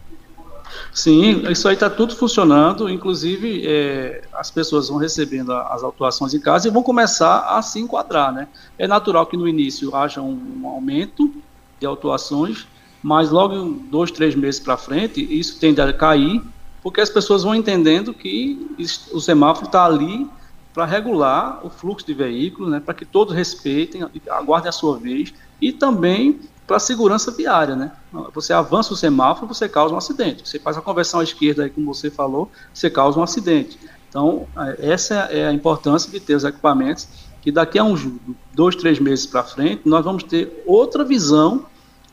Sim, 0.92 1.42
isso 1.50 1.68
aí 1.68 1.75
está 1.75 1.90
tudo 1.90 2.16
funcionando, 2.16 2.88
inclusive 2.88 3.62
é, 3.66 4.23
as 4.32 4.50
pessoas 4.50 4.88
vão 4.88 4.97
recebendo 4.97 5.52
as 5.52 5.85
autuações 5.85 6.35
em 6.35 6.40
casa 6.40 6.68
e 6.68 6.70
vão 6.70 6.82
começar 6.82 7.56
a 7.56 7.62
se 7.62 7.78
enquadrar, 7.78 8.32
né? 8.32 8.49
É 8.78 8.88
natural 8.88 9.26
que 9.26 9.37
no 9.37 9.47
início 9.47 9.94
haja 9.94 10.20
um, 10.20 10.62
um 10.62 10.66
aumento 10.66 11.32
de 11.78 11.87
autuações, 11.87 12.66
mas 13.02 13.30
logo 13.30 13.78
dois, 13.90 14.11
três 14.11 14.35
meses 14.35 14.61
para 14.61 14.76
frente, 14.76 15.21
isso 15.21 15.59
tende 15.59 15.80
a 15.80 15.92
cair, 15.92 16.42
porque 16.83 17.00
as 17.00 17.11
pessoas 17.11 17.42
vão 17.42 17.54
entendendo 17.54 18.12
que 18.12 18.66
o 19.12 19.21
semáforo 19.21 19.66
está 19.66 19.85
ali 19.85 20.26
para 20.73 20.85
regular 20.85 21.61
o 21.64 21.71
fluxo 21.71 22.07
de 22.07 22.14
veículos, 22.14 22.71
né, 22.71 22.80
para 22.80 22.95
que 22.95 23.04
todos 23.04 23.35
respeitem, 23.35 24.07
aguardem 24.30 24.69
a 24.69 24.73
sua 24.73 24.99
vez, 24.99 25.35
e 25.61 25.73
também 25.73 26.40
para 26.66 26.76
a 26.76 26.80
segurança 26.80 27.30
viária. 27.33 27.75
Né? 27.75 27.90
Você 28.33 28.52
avança 28.52 28.95
o 28.95 28.97
semáforo, 28.97 29.47
você 29.49 29.69
causa 29.69 29.92
um 29.92 29.99
acidente. 29.99 30.49
Você 30.49 30.59
faz 30.59 30.76
a 30.76 30.80
conversão 30.80 31.21
à 31.21 31.25
esquerda, 31.25 31.64
aí, 31.64 31.71
como 31.71 31.92
você 31.92 32.11
falou, 32.11 32.50
você 32.73 32.88
causa 32.88 33.19
um 33.19 33.23
acidente. 33.23 33.76
Então, 34.09 34.47
é, 34.57 34.92
essa 34.92 35.14
é 35.14 35.49
a 35.49 35.52
importância 35.52 36.11
de 36.11 36.21
ter 36.21 36.35
os 36.35 36.45
equipamentos, 36.45 37.09
que 37.42 37.50
daqui 37.50 37.78
a 37.78 37.85
uns 37.85 38.07
dois, 38.54 38.76
três 38.76 39.00
meses 39.00 39.26
para 39.26 39.42
frente, 39.42 39.83
nós 39.85 40.04
vamos 40.04 40.23
ter 40.23 40.62
outra 40.64 41.04
visão 41.04 41.66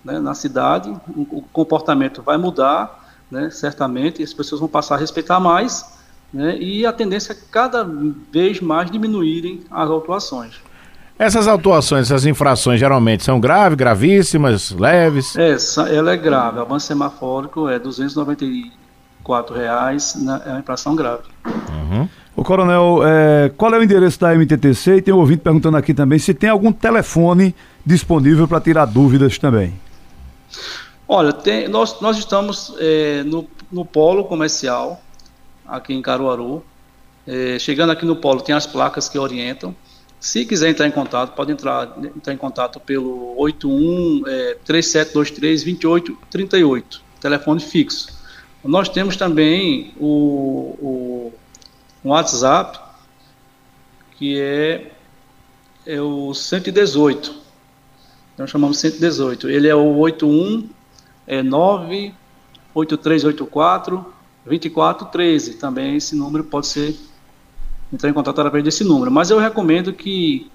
né, 0.08 0.20
na 0.20 0.34
cidade, 0.34 0.90
o, 1.16 1.42
comportamento 1.52 2.22
vai 2.22 2.38
mudar, 2.38 3.06
né, 3.30 3.50
certamente, 3.50 4.24
as 4.24 4.34
pessoas 4.34 4.62
vão 4.62 4.70
passar 4.70 4.96
a 4.96 4.98
respeitar 4.98 5.38
mais, 5.38 5.86
né, 6.34 6.58
e 6.58 6.86
a 6.86 6.94
tendência 6.94 7.34
é 7.34 7.38
cada 7.52 7.86
vez 8.32 8.62
mais 8.62 8.90
diminuírem 8.90 9.66
as 9.70 9.90
autuações. 9.90 10.56
Essas 11.20 11.48
autuações, 11.48 12.10
essas 12.10 12.26
infrações 12.26 12.80
geralmente 12.80 13.24
são 13.24 13.40
graves, 13.40 13.76
gravíssimas, 13.76 14.72
leves? 14.72 15.36
É, 15.36 15.58
ela 15.94 16.12
é 16.12 16.18
grave. 16.18 16.60
O 16.60 16.62
avanço 16.62 16.86
semafórico 16.86 17.68
é 17.68 17.80
294 17.80 19.56
reais, 19.56 20.16
é 20.46 20.50
uma 20.52 20.60
infração 20.60 20.96
grave. 20.96 21.24
Uhum. 21.46 22.08
O 22.36 22.44
coronel, 22.44 23.00
é, 23.04 23.52
qual 23.58 23.74
é 23.74 23.80
o 23.80 23.84
endereço 23.84 24.20
da 24.20 24.36
MTTC? 24.36 24.98
E 24.98 25.02
tem 25.02 25.12
um 25.12 25.18
ouvinte 25.18 25.42
perguntando 25.42 25.76
aqui 25.76 25.92
também 25.92 26.20
se 26.20 26.36
tem 26.36 26.52
algum 26.52 26.72
telefone 26.72 27.56
disponível 27.84 28.48
para 28.48 28.62
tirar 28.62 28.86
dúvidas 28.86 29.40
também. 29.40 29.74
Olha, 31.08 31.32
tem, 31.32 31.68
nós, 31.68 32.02
nós 32.02 32.18
estamos 32.18 32.74
é, 32.80 33.24
no, 33.24 33.48
no 33.72 33.86
polo 33.86 34.26
comercial, 34.26 35.02
aqui 35.66 35.94
em 35.94 36.02
Caruaru. 36.02 36.64
É, 37.26 37.60
chegando 37.60 37.92
aqui 37.92 38.06
no 38.06 38.16
polo, 38.16 38.42
tem 38.42 38.56
as 38.56 38.66
placas 38.66 39.10
que 39.10 39.18
orientam. 39.18 39.76
Se 40.20 40.46
quiser 40.46 40.70
entrar 40.70 40.88
em 40.88 40.92
contato, 40.92 41.36
pode 41.36 41.52
entrar, 41.52 41.96
entrar 42.04 42.34
em 42.34 42.38
contato 42.38 42.80
pelo 42.80 43.36
81 43.38 44.24
é, 44.26 44.58
3723 44.66 45.64
2838, 45.64 47.02
telefone 47.22 47.60
fixo. 47.60 48.18
Nós 48.64 48.90
temos 48.90 49.16
também 49.16 49.94
o, 50.00 50.76
o 50.82 51.34
um 52.04 52.10
WhatsApp, 52.10 52.80
que 54.18 54.40
é, 54.40 54.92
é 55.86 56.02
o 56.02 56.34
118. 56.34 57.47
Nós 58.38 58.50
chamamos 58.50 58.80
118. 58.80 59.50
Ele 59.50 59.68
é 59.68 59.76
o 59.76 59.98
81 59.98 60.70
é 61.26 61.42
98384 61.42 64.14
2413. 64.46 65.56
Também 65.56 65.98
esse 65.98 66.16
número 66.16 66.44
pode 66.44 66.68
ser 66.68 66.96
entrar 67.92 68.10
em 68.10 68.14
contato 68.14 68.40
através 68.40 68.64
desse 68.64 68.84
número. 68.84 69.12
Mas 69.12 69.30
eu 69.30 69.40
recomendo 69.40 69.94
que, 69.94 70.50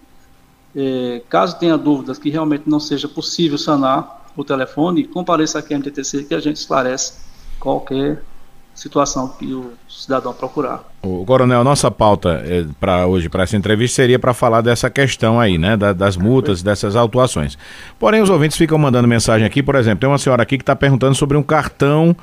é, 0.77 1.23
caso 1.29 1.59
tenha 1.59 1.77
dúvidas 1.77 2.19
que 2.19 2.31
realmente 2.31 2.65
não 2.67 2.81
seja 2.81 3.09
possível 3.09 3.59
sanar 3.59 4.31
o 4.37 4.45
telefone, 4.45 5.05
compareça 5.05 5.59
aqui 5.59 5.75
à 5.75 5.79
MTTC 5.79 6.25
que 6.25 6.35
a 6.35 6.41
gente 6.41 6.57
esclarece 6.57 7.15
qualquer 7.61 8.23
situação 8.75 9.29
que 9.29 9.53
o 9.53 9.73
cidadão 9.89 10.33
procurar. 10.33 10.85
O 11.03 11.25
coronel, 11.25 11.63
nossa 11.63 11.91
pauta 11.91 12.43
é, 12.45 12.65
para 12.81 13.07
hoje, 13.07 13.29
para 13.29 13.43
essa 13.43 13.57
entrevista, 13.57 13.97
seria 13.97 14.19
para 14.19 14.33
falar 14.33 14.61
dessa 14.61 14.89
questão 14.89 15.39
aí, 15.39 15.59
né, 15.59 15.77
da, 15.77 15.93
das 15.93 16.17
multas, 16.17 16.63
dessas 16.63 16.97
autuações. 16.97 17.59
Porém, 17.99 18.23
os 18.23 18.31
ouvintes 18.31 18.57
ficam 18.57 18.79
mandando 18.79 19.07
mensagem 19.07 19.47
aqui, 19.47 19.63
por 19.63 19.75
exemplo, 19.75 20.01
tem 20.01 20.09
uma 20.09 20.19
senhora 20.19 20.43
aqui 20.43 20.57
que 20.57 20.63
está 20.63 20.75
perguntando 20.75 21.15
sobre 21.15 21.37
um 21.37 21.43
cartão 21.43 22.17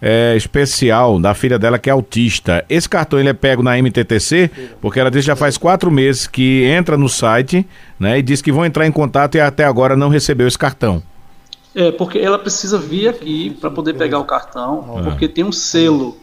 é, 0.00 0.34
especial 0.36 1.18
da 1.18 1.34
filha 1.34 1.58
dela 1.58 1.78
que 1.78 1.88
é 1.88 1.92
autista. 1.92 2.64
Esse 2.68 2.88
cartão 2.88 3.18
ele 3.18 3.28
é 3.28 3.32
pego 3.32 3.62
na 3.62 3.76
MTTC, 3.76 4.50
porque 4.80 5.00
ela 5.00 5.10
diz 5.10 5.22
que 5.22 5.26
já 5.26 5.36
faz 5.36 5.56
quatro 5.56 5.90
meses 5.90 6.26
que 6.26 6.64
entra 6.64 6.96
no 6.96 7.08
site, 7.08 7.66
né, 7.98 8.18
e 8.18 8.22
diz 8.22 8.42
que 8.42 8.52
vão 8.52 8.64
entrar 8.64 8.86
em 8.86 8.92
contato 8.92 9.36
e 9.36 9.40
até 9.40 9.64
agora 9.64 9.96
não 9.96 10.08
recebeu 10.08 10.46
esse 10.46 10.58
cartão. 10.58 11.02
É, 11.76 11.92
porque 11.92 12.18
ela 12.18 12.38
precisa 12.38 12.78
vir 12.78 13.06
aqui 13.06 13.50
para 13.50 13.70
poder 13.70 13.92
pegar 13.92 14.18
o 14.18 14.24
cartão, 14.24 15.02
porque 15.04 15.28
tem 15.28 15.44
um 15.44 15.52
selo. 15.52 16.16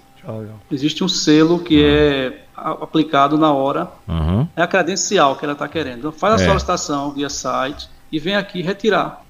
Existe 0.72 1.04
um 1.04 1.08
selo 1.08 1.60
que 1.60 1.84
é 1.86 2.46
aplicado 2.56 3.38
na 3.38 3.54
hora. 3.54 3.88
Uhum. 4.08 4.48
É 4.56 4.64
a 4.64 4.68
credencial 4.68 5.36
que 5.36 5.46
ela 5.46 5.54
está 5.54 5.68
querendo. 5.68 6.00
Então, 6.00 6.12
faz 6.12 6.42
a 6.42 6.44
é. 6.44 6.48
solicitação 6.48 7.12
via 7.12 7.30
site 7.30 7.88
e 8.12 8.18
vem 8.18 8.36
aqui 8.36 8.64
retirar. 8.64 9.22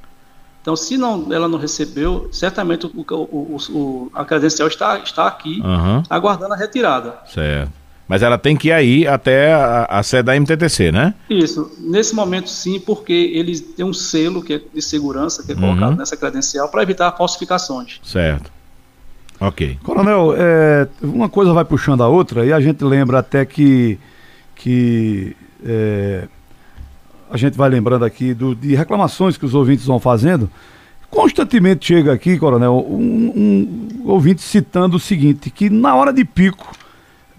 Então, 0.62 0.78
se 0.78 0.96
não, 0.96 1.28
ela 1.34 1.50
não 1.50 1.60
recebeu, 1.60 2.30
certamente 2.32 2.86
o, 2.86 2.92
o, 2.96 3.58
o, 3.70 4.12
a 4.14 4.24
credencial 4.24 4.70
está, 4.70 5.00
está 5.00 5.28
aqui, 5.28 5.60
uhum. 5.60 6.04
aguardando 6.10 6.54
a 6.54 6.58
retirada. 6.58 7.18
Certo. 7.26 7.83
Mas 8.08 8.22
ela 8.22 8.38
tem 8.38 8.56
que 8.56 8.68
ir 8.68 8.72
aí 8.74 9.08
até 9.08 9.54
a, 9.54 9.86
a 9.86 10.04
sede 10.04 10.24
da 10.24 10.36
MTTC, 10.36 10.92
né? 10.92 11.14
Isso. 11.30 11.72
Nesse 11.80 12.14
momento, 12.14 12.50
sim, 12.50 12.80
porque 12.80 13.14
eles 13.14 13.62
têm 13.62 13.86
um 13.86 13.94
selo 13.94 14.44
que 14.44 14.54
é 14.54 14.62
de 14.74 14.82
segurança 14.82 15.44
que 15.44 15.54
é 15.54 15.56
colocado 15.56 15.92
uhum. 15.92 15.98
nessa 15.98 16.18
credencial 16.18 16.68
para 16.68 16.84
evitar 16.84 17.12
falsificações. 17.14 18.00
Certo. 18.04 18.52
Ok. 19.40 19.78
Coronel, 19.84 20.34
é, 20.38 20.88
uma 21.02 21.30
coisa 21.30 21.54
vai 21.54 21.66
puxando 21.66 22.04
a 22.04 22.08
outra 22.08 22.46
e 22.46 22.52
a 22.52 22.60
gente 22.60 22.84
lembra 22.84 23.20
até 23.20 23.46
que, 23.46 23.98
que 24.56 25.36
é, 25.66 26.28
a 27.32 27.38
gente 27.38 27.58
vai 27.58 27.70
lembrando 27.70 28.06
aqui 28.06 28.34
do, 28.34 28.54
de 28.54 28.76
reclamações 28.76 29.38
que 29.38 29.46
os 29.46 29.56
ouvintes 29.56 29.86
vão 29.86 30.00
fazendo. 30.00 30.50
Constantemente 31.10 31.86
chega 31.86 32.12
aqui, 32.12 32.38
Coronel, 32.38 32.86
um, 32.90 33.34
um 33.36 34.10
ouvinte 34.10 34.42
citando 34.42 34.98
o 34.98 35.00
seguinte, 35.00 35.50
que 35.50 35.70
na 35.70 35.96
hora 35.96 36.12
de 36.12 36.26
pico 36.26 36.72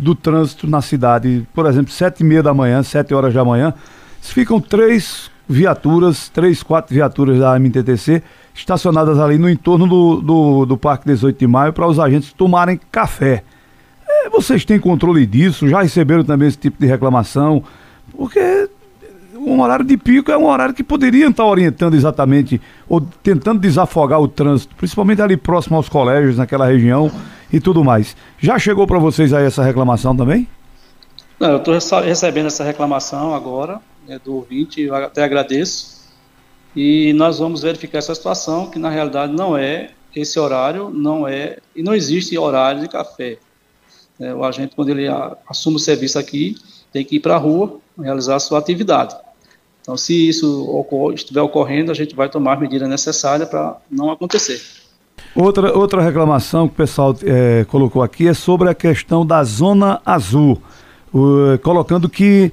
do 0.05 0.15
trânsito 0.15 0.69
na 0.69 0.83
cidade, 0.83 1.47
por 1.55 1.67
exemplo, 1.67 1.91
sete 1.91 2.21
e 2.21 2.25
meia 2.25 2.43
da 2.43 2.53
manhã, 2.53 2.83
sete 2.83 3.15
horas 3.15 3.33
da 3.33 3.45
manhã, 3.45 3.73
ficam 4.21 4.61
três 4.61 5.31
viaturas, 5.49 6.29
três, 6.29 6.63
quatro 6.63 6.95
viaturas 6.95 7.39
da 7.39 7.59
MTTC 7.59 8.23
estacionadas 8.55 9.19
ali 9.19 9.39
no 9.39 9.49
entorno 9.49 9.87
do, 9.87 10.21
do, 10.21 10.67
do 10.67 10.77
Parque 10.77 11.07
18 11.07 11.39
de 11.39 11.47
Maio 11.47 11.73
para 11.73 11.87
os 11.87 11.99
agentes 11.99 12.33
tomarem 12.33 12.79
café. 12.93 13.43
É, 14.07 14.29
vocês 14.29 14.65
têm 14.65 14.79
controle 14.79 15.27
disso? 15.27 15.69
Já 15.69 15.83
receberam 15.83 16.23
também 16.23 16.49
esse 16.49 16.59
tipo 16.59 16.77
de 16.79 16.87
reclamação? 16.87 17.65
Porque 18.17 18.69
um 19.35 19.61
horário 19.61 19.85
de 19.85 19.97
pico 19.97 20.31
é 20.31 20.37
um 20.37 20.47
horário 20.47 20.75
que 20.75 20.85
poderia 20.85 21.29
estar 21.29 21.45
orientando 21.45 21.95
exatamente, 21.95 22.61
ou 22.89 23.01
tentando 23.01 23.61
desafogar 23.61 24.21
o 24.21 24.29
trânsito, 24.29 24.75
principalmente 24.77 25.21
ali 25.21 25.37
próximo 25.37 25.77
aos 25.77 25.89
colégios, 25.89 26.37
naquela 26.37 26.67
região 26.67 27.11
e 27.55 27.61
tudo 27.61 27.85
mais. 27.85 28.17
Já 28.41 28.59
chegou 28.59 28.85
para 28.85 28.99
vocês 28.99 29.33
aí 29.33 29.47
essa 29.47 29.63
reclamação 29.63 30.17
também? 30.17 30.49
Não, 31.39 31.51
eu 31.51 31.59
estou 31.79 32.01
recebendo 32.01 32.47
essa 32.47 32.65
reclamação 32.65 33.33
agora, 33.33 33.81
né, 34.09 34.21
do 34.23 34.35
ouvinte, 34.35 34.83
eu 34.83 34.95
até 34.95 35.23
agradeço, 35.23 36.05
e 36.75 37.13
nós 37.13 37.39
vamos 37.39 37.63
verificar 37.63 37.99
essa 37.99 38.15
situação, 38.15 38.69
que 38.69 38.79
na 38.79 38.91
realidade 38.91 39.33
não 39.33 39.57
é 39.57 39.91
esse 40.17 40.39
horário, 40.39 40.91
não 40.91 41.29
é, 41.29 41.59
e 41.77 41.83
não 41.83 41.95
existe 41.95 42.37
horário 42.37 42.81
de 42.81 42.89
café. 42.89 43.39
É, 44.19 44.35
o 44.35 44.45
agente, 44.45 44.75
quando 44.75 44.89
ele 44.89 45.07
assume 45.49 45.77
o 45.77 45.81
serviço 45.81 46.19
aqui, 46.19 46.57
tem 46.93 47.05
que 47.05 47.17
ir 47.17 47.21
para 47.21 47.37
a 47.37 47.39
rua, 47.39 47.79
realizar 47.97 48.35
a 48.35 48.41
sua 48.41 48.59
atividade. 48.59 49.17
Então, 49.81 49.97
se 49.97 50.29
isso 50.29 50.85
estiver 51.15 51.43
ocorrendo, 51.43 51.93
a 51.93 51.95
gente 51.95 52.17
vai 52.17 52.29
tomar 52.29 52.59
medidas 52.59 52.89
necessárias 52.89 53.49
para 53.49 53.77
não 53.91 54.11
acontecer. 54.11 54.61
Outra, 55.35 55.77
outra 55.77 56.01
reclamação 56.01 56.69
que 56.69 56.75
o 56.75 56.77
pessoal 56.77 57.17
é, 57.25 57.65
colocou 57.69 58.03
aqui 58.03 58.29
é 58.29 58.35
sobre 58.35 58.69
a 58.69 58.75
questão 58.75 59.27
da 59.27 59.43
zona 59.43 60.01
azul, 60.07 60.63
o, 61.13 61.59
colocando 61.61 62.09
que 62.09 62.53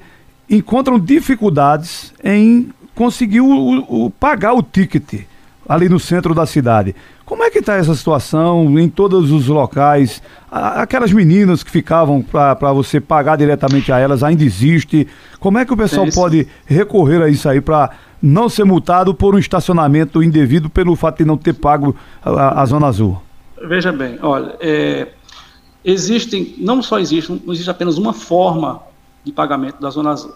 encontram 0.50 0.98
dificuldades 0.98 2.12
em 2.24 2.70
conseguir 2.92 3.40
o, 3.40 3.46
o, 3.46 4.06
o, 4.06 4.10
pagar 4.10 4.54
o 4.54 4.62
ticket 4.64 5.26
ali 5.68 5.88
no 5.88 6.00
centro 6.00 6.34
da 6.34 6.44
cidade. 6.44 6.94
Como 7.24 7.44
é 7.44 7.50
que 7.50 7.60
está 7.60 7.76
essa 7.76 7.94
situação 7.94 8.78
em 8.78 8.88
todos 8.88 9.30
os 9.30 9.46
locais? 9.46 10.20
Aquelas 10.50 11.12
meninas 11.12 11.62
que 11.62 11.70
ficavam 11.70 12.20
para 12.20 12.72
você 12.72 13.00
pagar 13.00 13.36
diretamente 13.36 13.92
a 13.92 13.98
elas 13.98 14.24
ainda 14.24 14.42
existe? 14.42 15.06
Como 15.38 15.56
é 15.56 15.64
que 15.64 15.72
o 15.72 15.76
pessoal 15.76 16.06
pode 16.12 16.48
recorrer 16.66 17.22
a 17.22 17.28
isso 17.28 17.48
aí 17.48 17.60
para 17.60 17.90
não 18.22 18.48
ser 18.48 18.64
multado 18.64 19.12
por 19.12 19.34
um 19.34 19.38
estacionamento 19.38 20.22
indevido 20.22 20.70
pelo 20.70 20.94
fato 20.94 21.18
de 21.18 21.24
não 21.24 21.36
ter 21.36 21.54
pago 21.54 21.96
a, 22.24 22.62
a 22.62 22.66
Zona 22.66 22.86
Azul? 22.86 23.20
Veja 23.66 23.90
bem, 23.90 24.18
olha, 24.22 24.56
é, 24.60 25.08
existem, 25.84 26.54
não 26.58 26.82
só 26.82 26.98
existe, 26.98 27.32
não 27.44 27.52
existe 27.52 27.70
apenas 27.70 27.98
uma 27.98 28.12
forma 28.12 28.82
de 29.24 29.32
pagamento 29.32 29.80
da 29.80 29.90
Zona 29.90 30.10
Azul. 30.10 30.34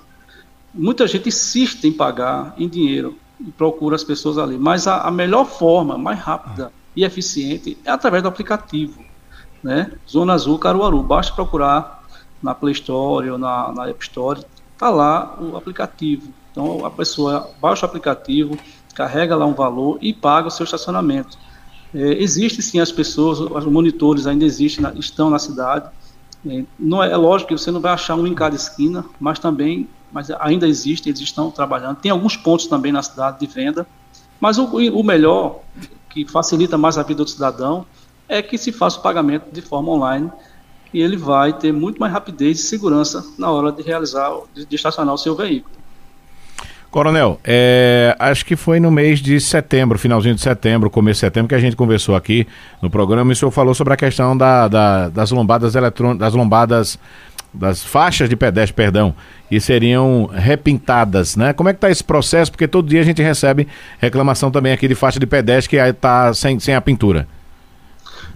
Muita 0.75 1.07
gente 1.07 1.28
insiste 1.28 1.85
em 1.85 1.93
pagar 1.93 2.55
em 2.59 2.69
dinheiro 2.69 3.16
e 3.40 3.50
procura 3.50 3.97
as 3.97 4.05
pessoas 4.05 4.38
ali, 4.38 4.59
mas 4.59 4.87
a, 4.87 5.02
a 5.02 5.11
melhor 5.11 5.45
forma, 5.45 5.97
mais 5.97 6.19
rápida 6.19 6.73
e 6.95 7.05
eficiente 7.05 7.76
é 7.85 7.90
através 7.90 8.23
do 8.23 8.28
aplicativo, 8.28 9.05
né? 9.62 9.93
Zona 10.09 10.33
Azul 10.33 10.59
Caruaru, 10.59 11.02
basta 11.02 11.35
procurar 11.35 12.05
na 12.43 12.55
Play 12.55 12.73
Store 12.73 13.31
ou 13.31 13.38
na, 13.38 13.73
na 13.73 13.88
App 13.88 14.02
Store, 14.02 14.43
tá 14.78 14.90
lá 14.90 15.37
o 15.40 15.57
aplicativo. 15.57 16.33
Então 16.56 16.86
a 16.86 16.90
pessoa 16.90 17.50
baixa 17.60 17.84
o 17.84 17.88
aplicativo, 17.88 18.56
carrega 18.94 19.36
lá 19.36 19.44
um 19.44 19.52
valor 19.52 19.98
e 20.00 20.14
paga 20.14 20.48
o 20.48 20.50
seu 20.50 20.64
estacionamento. 20.64 21.36
É, 21.94 22.26
sim 22.26 22.80
as 22.80 22.90
pessoas, 22.90 23.38
os 23.38 23.64
monitores 23.66 24.26
ainda 24.26 24.42
existem, 24.42 24.82
estão 24.98 25.28
na 25.28 25.38
cidade. 25.38 25.90
É, 26.48 26.64
não 26.78 27.04
é, 27.04 27.12
é, 27.12 27.16
lógico 27.16 27.48
que 27.48 27.58
você 27.58 27.70
não 27.70 27.80
vai 27.80 27.92
achar 27.92 28.14
um 28.14 28.26
em 28.26 28.34
cada 28.34 28.56
esquina, 28.56 29.04
mas 29.20 29.38
também, 29.38 29.86
mas 30.10 30.30
ainda 30.30 30.66
existem, 30.66 31.10
eles 31.10 31.20
estão 31.20 31.50
trabalhando. 31.50 31.98
Tem 31.98 32.10
alguns 32.10 32.38
pontos 32.38 32.66
também 32.66 32.90
na 32.90 33.02
cidade 33.02 33.38
de 33.38 33.46
venda, 33.46 33.86
mas 34.40 34.56
o, 34.56 34.64
o 34.64 35.04
melhor, 35.04 35.60
que 36.08 36.25
facilita 36.26 36.78
mais 36.78 36.96
a 36.96 37.02
vida 37.02 37.22
do 37.22 37.28
cidadão, 37.28 37.84
é 38.26 38.40
que 38.40 38.56
se 38.56 38.72
faça 38.72 38.98
o 38.98 39.02
pagamento 39.02 39.52
de 39.52 39.60
forma 39.60 39.92
online 39.92 40.32
e 40.90 41.02
ele 41.02 41.18
vai 41.18 41.52
ter 41.52 41.70
muito 41.70 41.98
mais 41.98 42.10
rapidez 42.10 42.60
e 42.60 42.62
segurança 42.62 43.22
na 43.36 43.50
hora 43.50 43.70
de 43.70 43.82
realizar, 43.82 44.32
de, 44.54 44.64
de 44.64 44.75
estacionar 44.75 45.14
o 45.14 45.18
seu 45.18 45.34
veículo. 45.34 45.75
Coronel, 46.97 47.38
é, 47.45 48.17
acho 48.19 48.43
que 48.47 48.57
foi 48.57 48.81
no 48.81 48.91
mês 48.91 49.21
de 49.21 49.38
setembro, 49.38 49.99
finalzinho 49.99 50.35
de 50.35 50.41
setembro, 50.41 50.88
começo 50.88 51.19
de 51.19 51.26
setembro, 51.26 51.47
que 51.47 51.55
a 51.55 51.59
gente 51.59 51.76
conversou 51.76 52.17
aqui 52.17 52.47
no 52.81 52.88
programa 52.88 53.31
e 53.31 53.35
o 53.35 53.37
senhor 53.37 53.50
falou 53.50 53.75
sobre 53.75 53.93
a 53.93 53.99
questão 53.99 54.35
da, 54.35 54.67
da, 54.67 55.11
das 55.11 55.31
lombadas 55.31 55.75
eletrônicas, 55.75 56.21
das 56.21 56.33
lombadas, 56.33 56.99
das 57.53 57.85
faixas 57.85 58.31
de 58.31 58.35
pedestre, 58.35 58.73
perdão, 58.73 59.15
e 59.50 59.61
seriam 59.61 60.31
repintadas, 60.33 61.37
né? 61.37 61.53
Como 61.53 61.69
é 61.69 61.75
que 61.75 61.76
está 61.76 61.91
esse 61.91 62.03
processo? 62.03 62.50
Porque 62.50 62.67
todo 62.67 62.88
dia 62.88 63.03
a 63.03 63.05
gente 63.05 63.21
recebe 63.21 63.69
reclamação 63.99 64.50
também 64.50 64.73
aqui 64.73 64.88
de 64.88 64.95
faixa 64.95 65.21
de 65.21 65.26
pedestre 65.26 65.69
que 65.69 65.76
está 65.76 66.33
sem, 66.33 66.59
sem 66.59 66.75
a 66.75 66.81
pintura. 66.81 67.29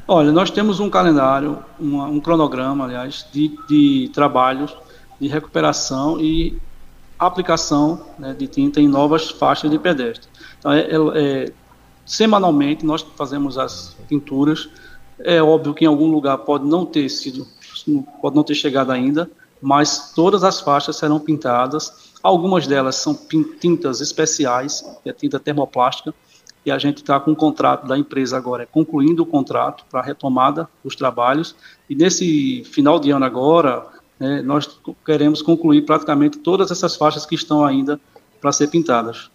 Olha, 0.07 0.31
nós 0.33 0.50
temos 0.50 0.81
um 0.81 0.90
calendário, 0.90 1.61
uma, 1.81 2.09
um 2.09 2.21
cronograma, 2.21 2.85
aliás, 2.85 3.26
de, 3.33 3.57
de 3.67 4.11
trabalhos 4.12 4.76
de 5.19 5.29
recuperação 5.29 6.21
e 6.21 6.59
aplicação 7.26 8.00
né, 8.18 8.32
de 8.32 8.46
tinta 8.46 8.80
em 8.80 8.88
novas 8.88 9.30
faixas 9.30 9.70
de 9.70 9.78
pedestre. 9.78 10.28
Então, 10.58 10.72
é, 10.72 10.80
é, 10.80 10.96
é, 11.14 11.52
semanalmente 12.06 12.84
nós 12.84 13.02
fazemos 13.16 13.58
as 13.58 13.96
pinturas. 14.08 14.68
É 15.18 15.42
óbvio 15.42 15.74
que 15.74 15.84
em 15.84 15.88
algum 15.88 16.10
lugar 16.10 16.38
pode 16.38 16.66
não 16.66 16.86
ter 16.86 17.08
sido, 17.08 17.46
pode 18.20 18.34
não 18.34 18.42
ter 18.42 18.54
chegado 18.54 18.90
ainda, 18.90 19.30
mas 19.60 20.12
todas 20.14 20.42
as 20.42 20.60
faixas 20.60 20.96
serão 20.96 21.20
pintadas. 21.20 22.10
Algumas 22.22 22.66
delas 22.66 22.96
são 22.96 23.14
tintas 23.60 24.00
especiais, 24.00 24.82
que 25.02 25.10
é 25.10 25.12
tinta 25.12 25.38
termoplástica, 25.38 26.14
e 26.64 26.70
a 26.70 26.78
gente 26.78 26.98
está 26.98 27.18
com 27.18 27.32
o 27.32 27.36
contrato 27.36 27.86
da 27.86 27.96
empresa 27.96 28.36
agora, 28.36 28.64
é 28.64 28.66
concluindo 28.66 29.22
o 29.22 29.26
contrato 29.26 29.84
para 29.90 30.02
retomada 30.02 30.68
dos 30.84 30.94
trabalhos. 30.94 31.54
E 31.88 31.94
nesse 31.94 32.64
final 32.64 32.98
de 32.98 33.10
ano 33.10 33.24
agora, 33.24 33.86
é, 34.20 34.42
nós 34.42 34.68
queremos 35.04 35.40
concluir 35.40 35.82
praticamente 35.82 36.38
todas 36.38 36.70
essas 36.70 36.94
faixas 36.94 37.24
que 37.24 37.34
estão 37.34 37.64
ainda 37.64 37.98
para 38.40 38.52
ser 38.52 38.68
pintadas. 38.68 39.30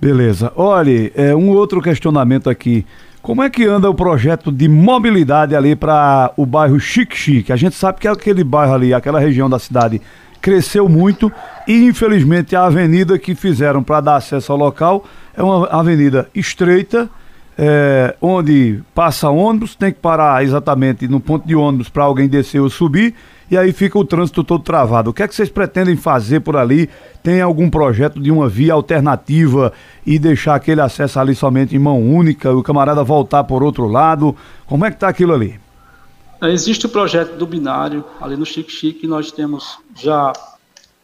Beleza. 0.00 0.52
Olhe, 0.56 1.12
é, 1.14 1.34
um 1.34 1.50
outro 1.50 1.80
questionamento 1.80 2.50
aqui. 2.50 2.84
Como 3.20 3.40
é 3.40 3.48
que 3.48 3.64
anda 3.64 3.88
o 3.88 3.94
projeto 3.94 4.50
de 4.50 4.68
mobilidade 4.68 5.54
ali 5.54 5.76
para 5.76 6.32
o 6.36 6.44
bairro 6.44 6.80
Chique 6.80 7.16
Chique? 7.16 7.52
A 7.52 7.56
gente 7.56 7.76
sabe 7.76 8.00
que 8.00 8.08
aquele 8.08 8.42
bairro 8.42 8.74
ali, 8.74 8.92
aquela 8.92 9.20
região 9.20 9.48
da 9.48 9.60
cidade, 9.60 10.02
cresceu 10.40 10.88
muito 10.88 11.30
e 11.68 11.84
infelizmente 11.84 12.56
a 12.56 12.64
avenida 12.64 13.16
que 13.16 13.36
fizeram 13.36 13.80
para 13.80 14.00
dar 14.00 14.16
acesso 14.16 14.50
ao 14.50 14.58
local 14.58 15.04
é 15.36 15.42
uma 15.42 15.66
avenida 15.68 16.28
estreita, 16.34 17.08
é, 17.56 18.16
onde 18.20 18.80
passa 18.92 19.30
ônibus, 19.30 19.76
tem 19.76 19.92
que 19.92 20.00
parar 20.00 20.42
exatamente 20.42 21.06
no 21.06 21.20
ponto 21.20 21.46
de 21.46 21.54
ônibus 21.54 21.88
para 21.88 22.02
alguém 22.02 22.28
descer 22.28 22.60
ou 22.60 22.68
subir 22.68 23.14
e 23.52 23.58
aí 23.58 23.70
fica 23.70 23.98
o 23.98 24.04
trânsito 24.04 24.42
todo 24.42 24.64
travado. 24.64 25.10
O 25.10 25.12
que 25.12 25.22
é 25.22 25.28
que 25.28 25.34
vocês 25.34 25.50
pretendem 25.50 25.94
fazer 25.94 26.40
por 26.40 26.56
ali? 26.56 26.88
Tem 27.22 27.42
algum 27.42 27.68
projeto 27.68 28.18
de 28.18 28.30
uma 28.30 28.48
via 28.48 28.72
alternativa 28.72 29.74
e 30.06 30.18
deixar 30.18 30.54
aquele 30.54 30.80
acesso 30.80 31.20
ali 31.20 31.34
somente 31.34 31.76
em 31.76 31.78
mão 31.78 32.00
única, 32.00 32.50
o 32.50 32.62
camarada 32.62 33.04
voltar 33.04 33.44
por 33.44 33.62
outro 33.62 33.86
lado? 33.86 34.34
Como 34.66 34.86
é 34.86 34.90
que 34.90 34.96
está 34.96 35.06
aquilo 35.06 35.34
ali? 35.34 35.60
É, 36.40 36.50
existe 36.50 36.86
o 36.86 36.88
projeto 36.88 37.36
do 37.36 37.46
binário 37.46 38.02
ali 38.22 38.38
no 38.38 38.46
Chique 38.46 38.72
Chique, 38.72 39.06
nós 39.06 39.30
temos 39.30 39.76
já 39.94 40.32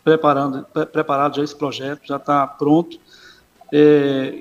preparando, 0.02 0.64
pre 0.72 0.87
preparado 0.87 1.37
já 1.37 1.44
esse 1.44 1.54
projeto, 1.54 2.00
já 2.06 2.16
está 2.16 2.46
pronto, 2.46 2.98
é, 3.70 4.34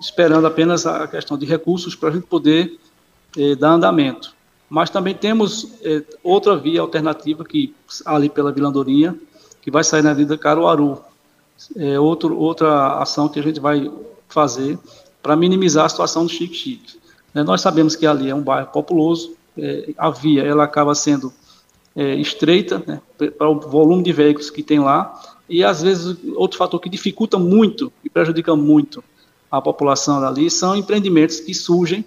esperando 0.00 0.46
apenas 0.46 0.86
a 0.86 1.06
questão 1.06 1.36
de 1.36 1.44
recursos 1.44 1.94
para 1.94 2.08
a 2.08 2.12
gente 2.12 2.26
poder 2.26 2.80
é, 3.36 3.54
dar 3.54 3.72
andamento. 3.72 4.34
Mas 4.70 4.88
também 4.88 5.14
temos 5.14 5.72
é, 5.82 6.04
outra 6.22 6.56
via 6.56 6.80
alternativa 6.80 7.44
que 7.44 7.74
ali 8.06 8.28
pela 8.28 8.52
Vila 8.52 8.68
Andorinha, 8.68 9.18
que 9.60 9.70
vai 9.70 9.82
sair 9.82 10.02
na 10.02 10.12
Avenida 10.12 10.38
Caruaru. 10.38 11.02
É 11.76 11.98
outro, 11.98 12.38
outra 12.38 13.02
ação 13.02 13.28
que 13.28 13.40
a 13.40 13.42
gente 13.42 13.58
vai 13.58 13.90
fazer 14.28 14.78
para 15.20 15.34
minimizar 15.36 15.84
a 15.84 15.88
situação 15.88 16.24
do 16.24 16.30
Chique 16.30 16.54
Chique. 16.54 17.00
É, 17.34 17.42
nós 17.42 17.60
sabemos 17.60 17.96
que 17.96 18.06
ali 18.06 18.30
é 18.30 18.34
um 18.34 18.42
bairro 18.42 18.68
populoso, 18.68 19.34
é, 19.58 19.92
a 19.98 20.08
via 20.08 20.42
ela 20.42 20.64
acaba 20.64 20.94
sendo 20.94 21.32
é, 21.94 22.14
estreita 22.14 22.82
né, 22.86 23.00
para 23.36 23.50
o 23.50 23.58
volume 23.58 24.04
de 24.04 24.12
veículos 24.12 24.50
que 24.50 24.62
tem 24.62 24.78
lá, 24.78 25.20
e 25.48 25.64
às 25.64 25.82
vezes 25.82 26.16
outro 26.36 26.56
fator 26.56 26.80
que 26.80 26.88
dificulta 26.88 27.38
muito 27.38 27.92
e 28.04 28.08
prejudica 28.08 28.54
muito 28.54 29.02
a 29.50 29.60
população 29.60 30.20
dali 30.20 30.48
são 30.48 30.76
empreendimentos 30.76 31.40
que 31.40 31.52
surgem 31.52 32.04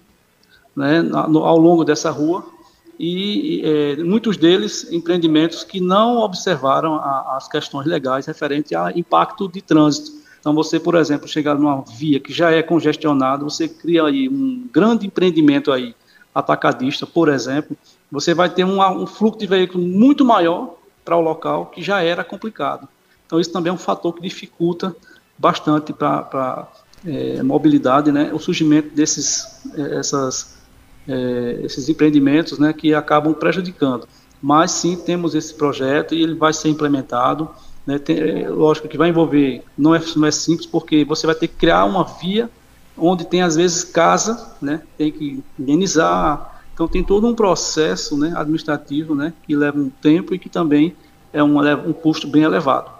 né, 0.73 1.01
no, 1.01 1.43
ao 1.43 1.57
longo 1.57 1.83
dessa 1.83 2.09
rua 2.09 2.52
e 2.99 3.61
é, 3.63 3.95
muitos 4.03 4.37
deles 4.37 4.91
empreendimentos 4.91 5.63
que 5.63 5.81
não 5.81 6.17
observaram 6.17 6.95
a, 6.95 7.35
as 7.37 7.47
questões 7.47 7.87
legais 7.87 8.25
referentes 8.25 8.71
a 8.73 8.91
impacto 8.91 9.47
de 9.47 9.61
trânsito. 9.61 10.11
Então, 10.39 10.53
você, 10.53 10.79
por 10.79 10.95
exemplo, 10.95 11.27
chegar 11.27 11.55
numa 11.55 11.83
via 11.97 12.19
que 12.19 12.33
já 12.33 12.51
é 12.51 12.61
congestionada, 12.61 13.43
você 13.43 13.67
cria 13.67 14.03
aí 14.03 14.27
um 14.27 14.67
grande 14.71 15.07
empreendimento 15.07 15.71
aí, 15.71 15.95
atacadista, 16.35 17.07
por 17.07 17.29
exemplo, 17.29 17.77
você 18.11 18.33
vai 18.33 18.49
ter 18.49 18.63
um, 18.63 18.81
um 18.81 19.07
fluxo 19.07 19.39
de 19.39 19.47
veículos 19.47 19.87
muito 19.87 20.25
maior 20.25 20.75
para 21.05 21.15
o 21.15 21.21
local 21.21 21.67
que 21.67 21.81
já 21.81 22.01
era 22.01 22.23
complicado. 22.23 22.87
Então, 23.25 23.39
isso 23.39 23.51
também 23.51 23.69
é 23.71 23.73
um 23.73 23.77
fator 23.77 24.13
que 24.13 24.21
dificulta 24.21 24.95
bastante 25.37 25.93
para 25.93 26.67
é, 27.05 27.41
mobilidade, 27.41 28.11
né, 28.11 28.31
o 28.33 28.39
surgimento 28.39 28.93
desses, 28.95 29.61
é, 29.75 29.97
essas 29.97 30.62
é, 31.07 31.59
esses 31.63 31.89
empreendimentos 31.89 32.59
né, 32.59 32.73
que 32.73 32.93
acabam 32.93 33.33
prejudicando. 33.33 34.07
Mas 34.41 34.71
sim, 34.71 34.95
temos 34.95 35.35
esse 35.35 35.53
projeto 35.53 36.13
e 36.13 36.21
ele 36.21 36.35
vai 36.35 36.53
ser 36.53 36.69
implementado. 36.69 37.49
Né, 37.85 37.97
tem, 37.99 38.17
é, 38.17 38.49
lógico 38.49 38.87
que 38.87 38.97
vai 38.97 39.09
envolver, 39.09 39.63
não 39.77 39.93
é, 39.93 40.01
não 40.15 40.25
é 40.25 40.31
simples, 40.31 40.65
porque 40.65 41.03
você 41.03 41.25
vai 41.25 41.35
ter 41.35 41.47
que 41.47 41.55
criar 41.55 41.85
uma 41.85 42.03
via 42.03 42.49
onde 42.97 43.25
tem 43.25 43.41
às 43.41 43.55
vezes 43.55 43.83
casa, 43.83 44.55
né, 44.61 44.81
tem 44.97 45.11
que 45.11 45.43
indenizar. 45.59 46.61
Então 46.73 46.87
tem 46.87 47.03
todo 47.03 47.27
um 47.27 47.35
processo 47.35 48.17
né, 48.17 48.33
administrativo 48.35 49.15
né, 49.15 49.33
que 49.45 49.55
leva 49.55 49.77
um 49.77 49.89
tempo 49.89 50.33
e 50.33 50.39
que 50.39 50.49
também 50.49 50.95
é 51.31 51.43
um, 51.43 51.59
um 51.87 51.93
custo 51.93 52.27
bem 52.27 52.43
elevado. 52.43 52.91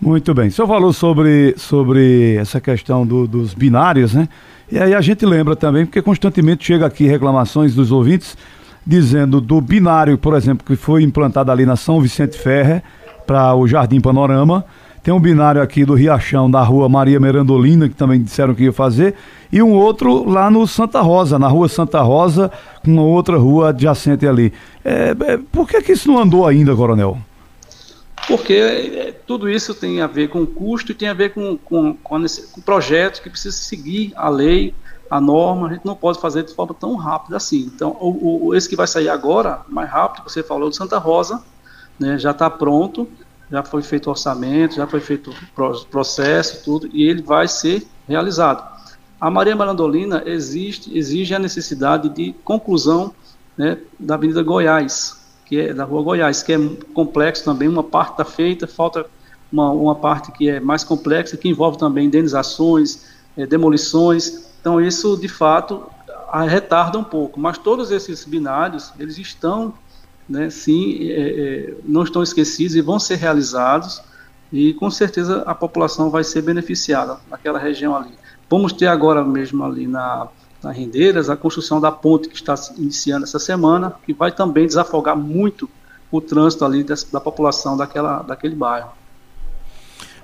Muito 0.00 0.32
bem. 0.32 0.48
O 0.48 0.52
senhor 0.52 0.68
falou 0.68 0.92
sobre, 0.92 1.54
sobre 1.56 2.36
essa 2.36 2.60
questão 2.60 3.04
do, 3.04 3.26
dos 3.26 3.52
binários, 3.52 4.14
né? 4.14 4.28
E 4.70 4.78
aí 4.78 4.94
a 4.94 5.00
gente 5.00 5.24
lembra 5.24 5.56
também, 5.56 5.86
porque 5.86 6.02
constantemente 6.02 6.64
chega 6.64 6.86
aqui 6.86 7.06
reclamações 7.06 7.74
dos 7.74 7.90
ouvintes 7.90 8.36
dizendo 8.86 9.40
do 9.40 9.60
binário, 9.60 10.16
por 10.16 10.34
exemplo, 10.34 10.66
que 10.66 10.74
foi 10.74 11.02
implantado 11.02 11.50
ali 11.50 11.66
na 11.66 11.76
São 11.76 12.00
Vicente 12.00 12.38
Ferre 12.38 12.82
para 13.26 13.54
o 13.54 13.66
Jardim 13.68 14.00
Panorama. 14.00 14.64
Tem 15.02 15.12
um 15.12 15.20
binário 15.20 15.62
aqui 15.62 15.84
do 15.84 15.94
Riachão, 15.94 16.50
da 16.50 16.62
rua 16.62 16.88
Maria 16.88 17.20
Merandolina, 17.20 17.88
que 17.88 17.94
também 17.94 18.20
disseram 18.20 18.54
que 18.54 18.64
ia 18.64 18.72
fazer, 18.72 19.14
e 19.52 19.62
um 19.62 19.72
outro 19.72 20.28
lá 20.28 20.50
no 20.50 20.66
Santa 20.66 21.00
Rosa, 21.00 21.38
na 21.38 21.48
rua 21.48 21.68
Santa 21.68 22.00
Rosa, 22.00 22.50
com 22.84 22.96
outra 22.98 23.36
rua 23.38 23.70
adjacente 23.70 24.26
ali. 24.26 24.52
É, 24.84 25.14
é, 25.18 25.38
por 25.52 25.68
que, 25.68 25.80
que 25.82 25.92
isso 25.92 26.08
não 26.10 26.18
andou 26.18 26.46
ainda, 26.46 26.74
Coronel? 26.74 27.18
Porque 28.28 28.52
é, 28.52 29.12
tudo 29.26 29.48
isso 29.48 29.74
tem 29.74 30.02
a 30.02 30.06
ver 30.06 30.28
com 30.28 30.46
custo 30.46 30.92
e 30.92 30.94
tem 30.94 31.08
a 31.08 31.14
ver 31.14 31.32
com, 31.32 31.56
com, 31.56 31.94
com, 31.94 32.24
com 32.52 32.60
projetos 32.60 33.20
que 33.20 33.30
precisam 33.30 33.58
seguir 33.58 34.12
a 34.14 34.28
lei, 34.28 34.74
a 35.10 35.18
norma, 35.18 35.68
a 35.68 35.72
gente 35.72 35.86
não 35.86 35.96
pode 35.96 36.20
fazer 36.20 36.42
de 36.42 36.54
forma 36.54 36.74
tão 36.74 36.94
rápida 36.94 37.38
assim. 37.38 37.70
Então, 37.74 37.96
o, 37.98 38.48
o, 38.48 38.54
esse 38.54 38.68
que 38.68 38.76
vai 38.76 38.86
sair 38.86 39.08
agora, 39.08 39.62
mais 39.68 39.88
rápido, 39.88 40.28
você 40.28 40.42
falou 40.42 40.68
de 40.68 40.76
Santa 40.76 40.98
Rosa, 40.98 41.42
né, 41.98 42.18
já 42.18 42.32
está 42.32 42.50
pronto, 42.50 43.08
já 43.50 43.62
foi 43.62 43.80
feito 43.80 44.10
orçamento, 44.10 44.74
já 44.74 44.86
foi 44.86 45.00
feito 45.00 45.30
o 45.30 45.84
processo, 45.86 46.62
tudo, 46.64 46.88
e 46.92 47.04
ele 47.04 47.22
vai 47.22 47.48
ser 47.48 47.86
realizado. 48.06 48.62
A 49.18 49.30
Maria 49.30 49.56
Marandolina 49.56 50.22
existe, 50.26 50.96
exige 50.96 51.34
a 51.34 51.38
necessidade 51.38 52.10
de 52.10 52.34
conclusão 52.44 53.12
né, 53.56 53.78
da 53.98 54.14
Avenida 54.14 54.42
Goiás, 54.42 55.17
que 55.48 55.58
é 55.58 55.72
da 55.72 55.84
Rua 55.84 56.02
Goiás, 56.02 56.42
que 56.42 56.52
é 56.52 56.58
complexo 56.92 57.44
também, 57.44 57.68
uma 57.68 57.82
parte 57.82 58.12
está 58.12 58.24
feita, 58.24 58.66
falta 58.66 59.06
uma, 59.50 59.70
uma 59.70 59.94
parte 59.94 60.30
que 60.32 60.48
é 60.48 60.60
mais 60.60 60.84
complexa, 60.84 61.36
que 61.36 61.48
envolve 61.48 61.78
também 61.78 62.06
indenizações, 62.06 63.06
é, 63.36 63.46
demolições, 63.46 64.50
então 64.60 64.80
isso 64.80 65.16
de 65.16 65.28
fato 65.28 65.86
retarda 66.46 66.98
um 66.98 67.04
pouco, 67.04 67.40
mas 67.40 67.56
todos 67.56 67.90
esses 67.90 68.24
binários, 68.26 68.92
eles 68.98 69.16
estão, 69.16 69.72
né, 70.28 70.50
sim, 70.50 71.08
é, 71.08 71.14
é, 71.14 71.74
não 71.84 72.02
estão 72.02 72.22
esquecidos 72.22 72.76
e 72.76 72.82
vão 72.82 72.98
ser 72.98 73.16
realizados, 73.16 74.02
e 74.52 74.74
com 74.74 74.90
certeza 74.90 75.42
a 75.46 75.54
população 75.54 76.10
vai 76.10 76.24
ser 76.24 76.42
beneficiada 76.42 77.18
naquela 77.30 77.58
região 77.58 77.96
ali. 77.96 78.12
Vamos 78.50 78.72
ter 78.72 78.86
agora 78.86 79.24
mesmo 79.24 79.64
ali 79.64 79.86
na, 79.86 80.28
na 80.62 80.72
Rendeiras 80.72 81.30
a 81.30 81.36
construção 81.36 81.80
da 81.80 81.90
ponte 81.92 82.28
que 82.28 82.34
está 82.34 82.54
iniciando 82.76 83.24
essa 83.24 83.38
semana, 83.38 83.94
que 84.04 84.12
vai 84.12 84.32
também 84.32 84.66
desafogar 84.66 85.16
muito 85.16 85.68
o 86.10 86.20
trânsito 86.20 86.64
ali 86.64 86.82
dessa, 86.82 87.06
da 87.12 87.20
população 87.20 87.76
daquela, 87.76 88.22
daquele 88.22 88.54
bairro. 88.54 88.90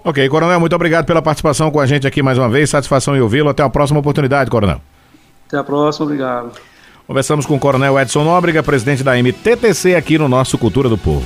Ok, 0.05 0.29
Coronel, 0.29 0.61
muito 0.61 0.75
obrigado 0.75 1.07
pela 1.07 1.23
participação 1.23 1.70
com 1.70 1.81
a 1.81 1.87
gente 1.87 2.07
aqui 2.07 2.23
mais 2.23 2.37
uma 2.37 2.49
vez. 2.49 2.68
Satisfação 2.70 3.16
em 3.16 3.20
ouvi-lo. 3.20 3.49
Até 3.49 3.62
a 3.62 3.70
próxima 3.70 4.01
oportunidade, 4.01 4.51
Coronel. 4.51 4.81
Até 5.47 5.57
a 5.57 5.64
próxima, 5.64 6.05
obrigado. 6.05 6.53
Conversamos 7.07 7.47
com 7.47 7.57
o 7.57 7.59
Coronel 7.59 7.99
Edson 7.99 8.25
Nóbrega, 8.25 8.62
presidente 8.62 9.03
da 9.03 9.16
MTTC 9.16 9.94
aqui 9.94 10.18
no 10.18 10.29
nosso 10.29 10.59
Cultura 10.59 10.88
do 10.88 10.99
Povo. 10.99 11.25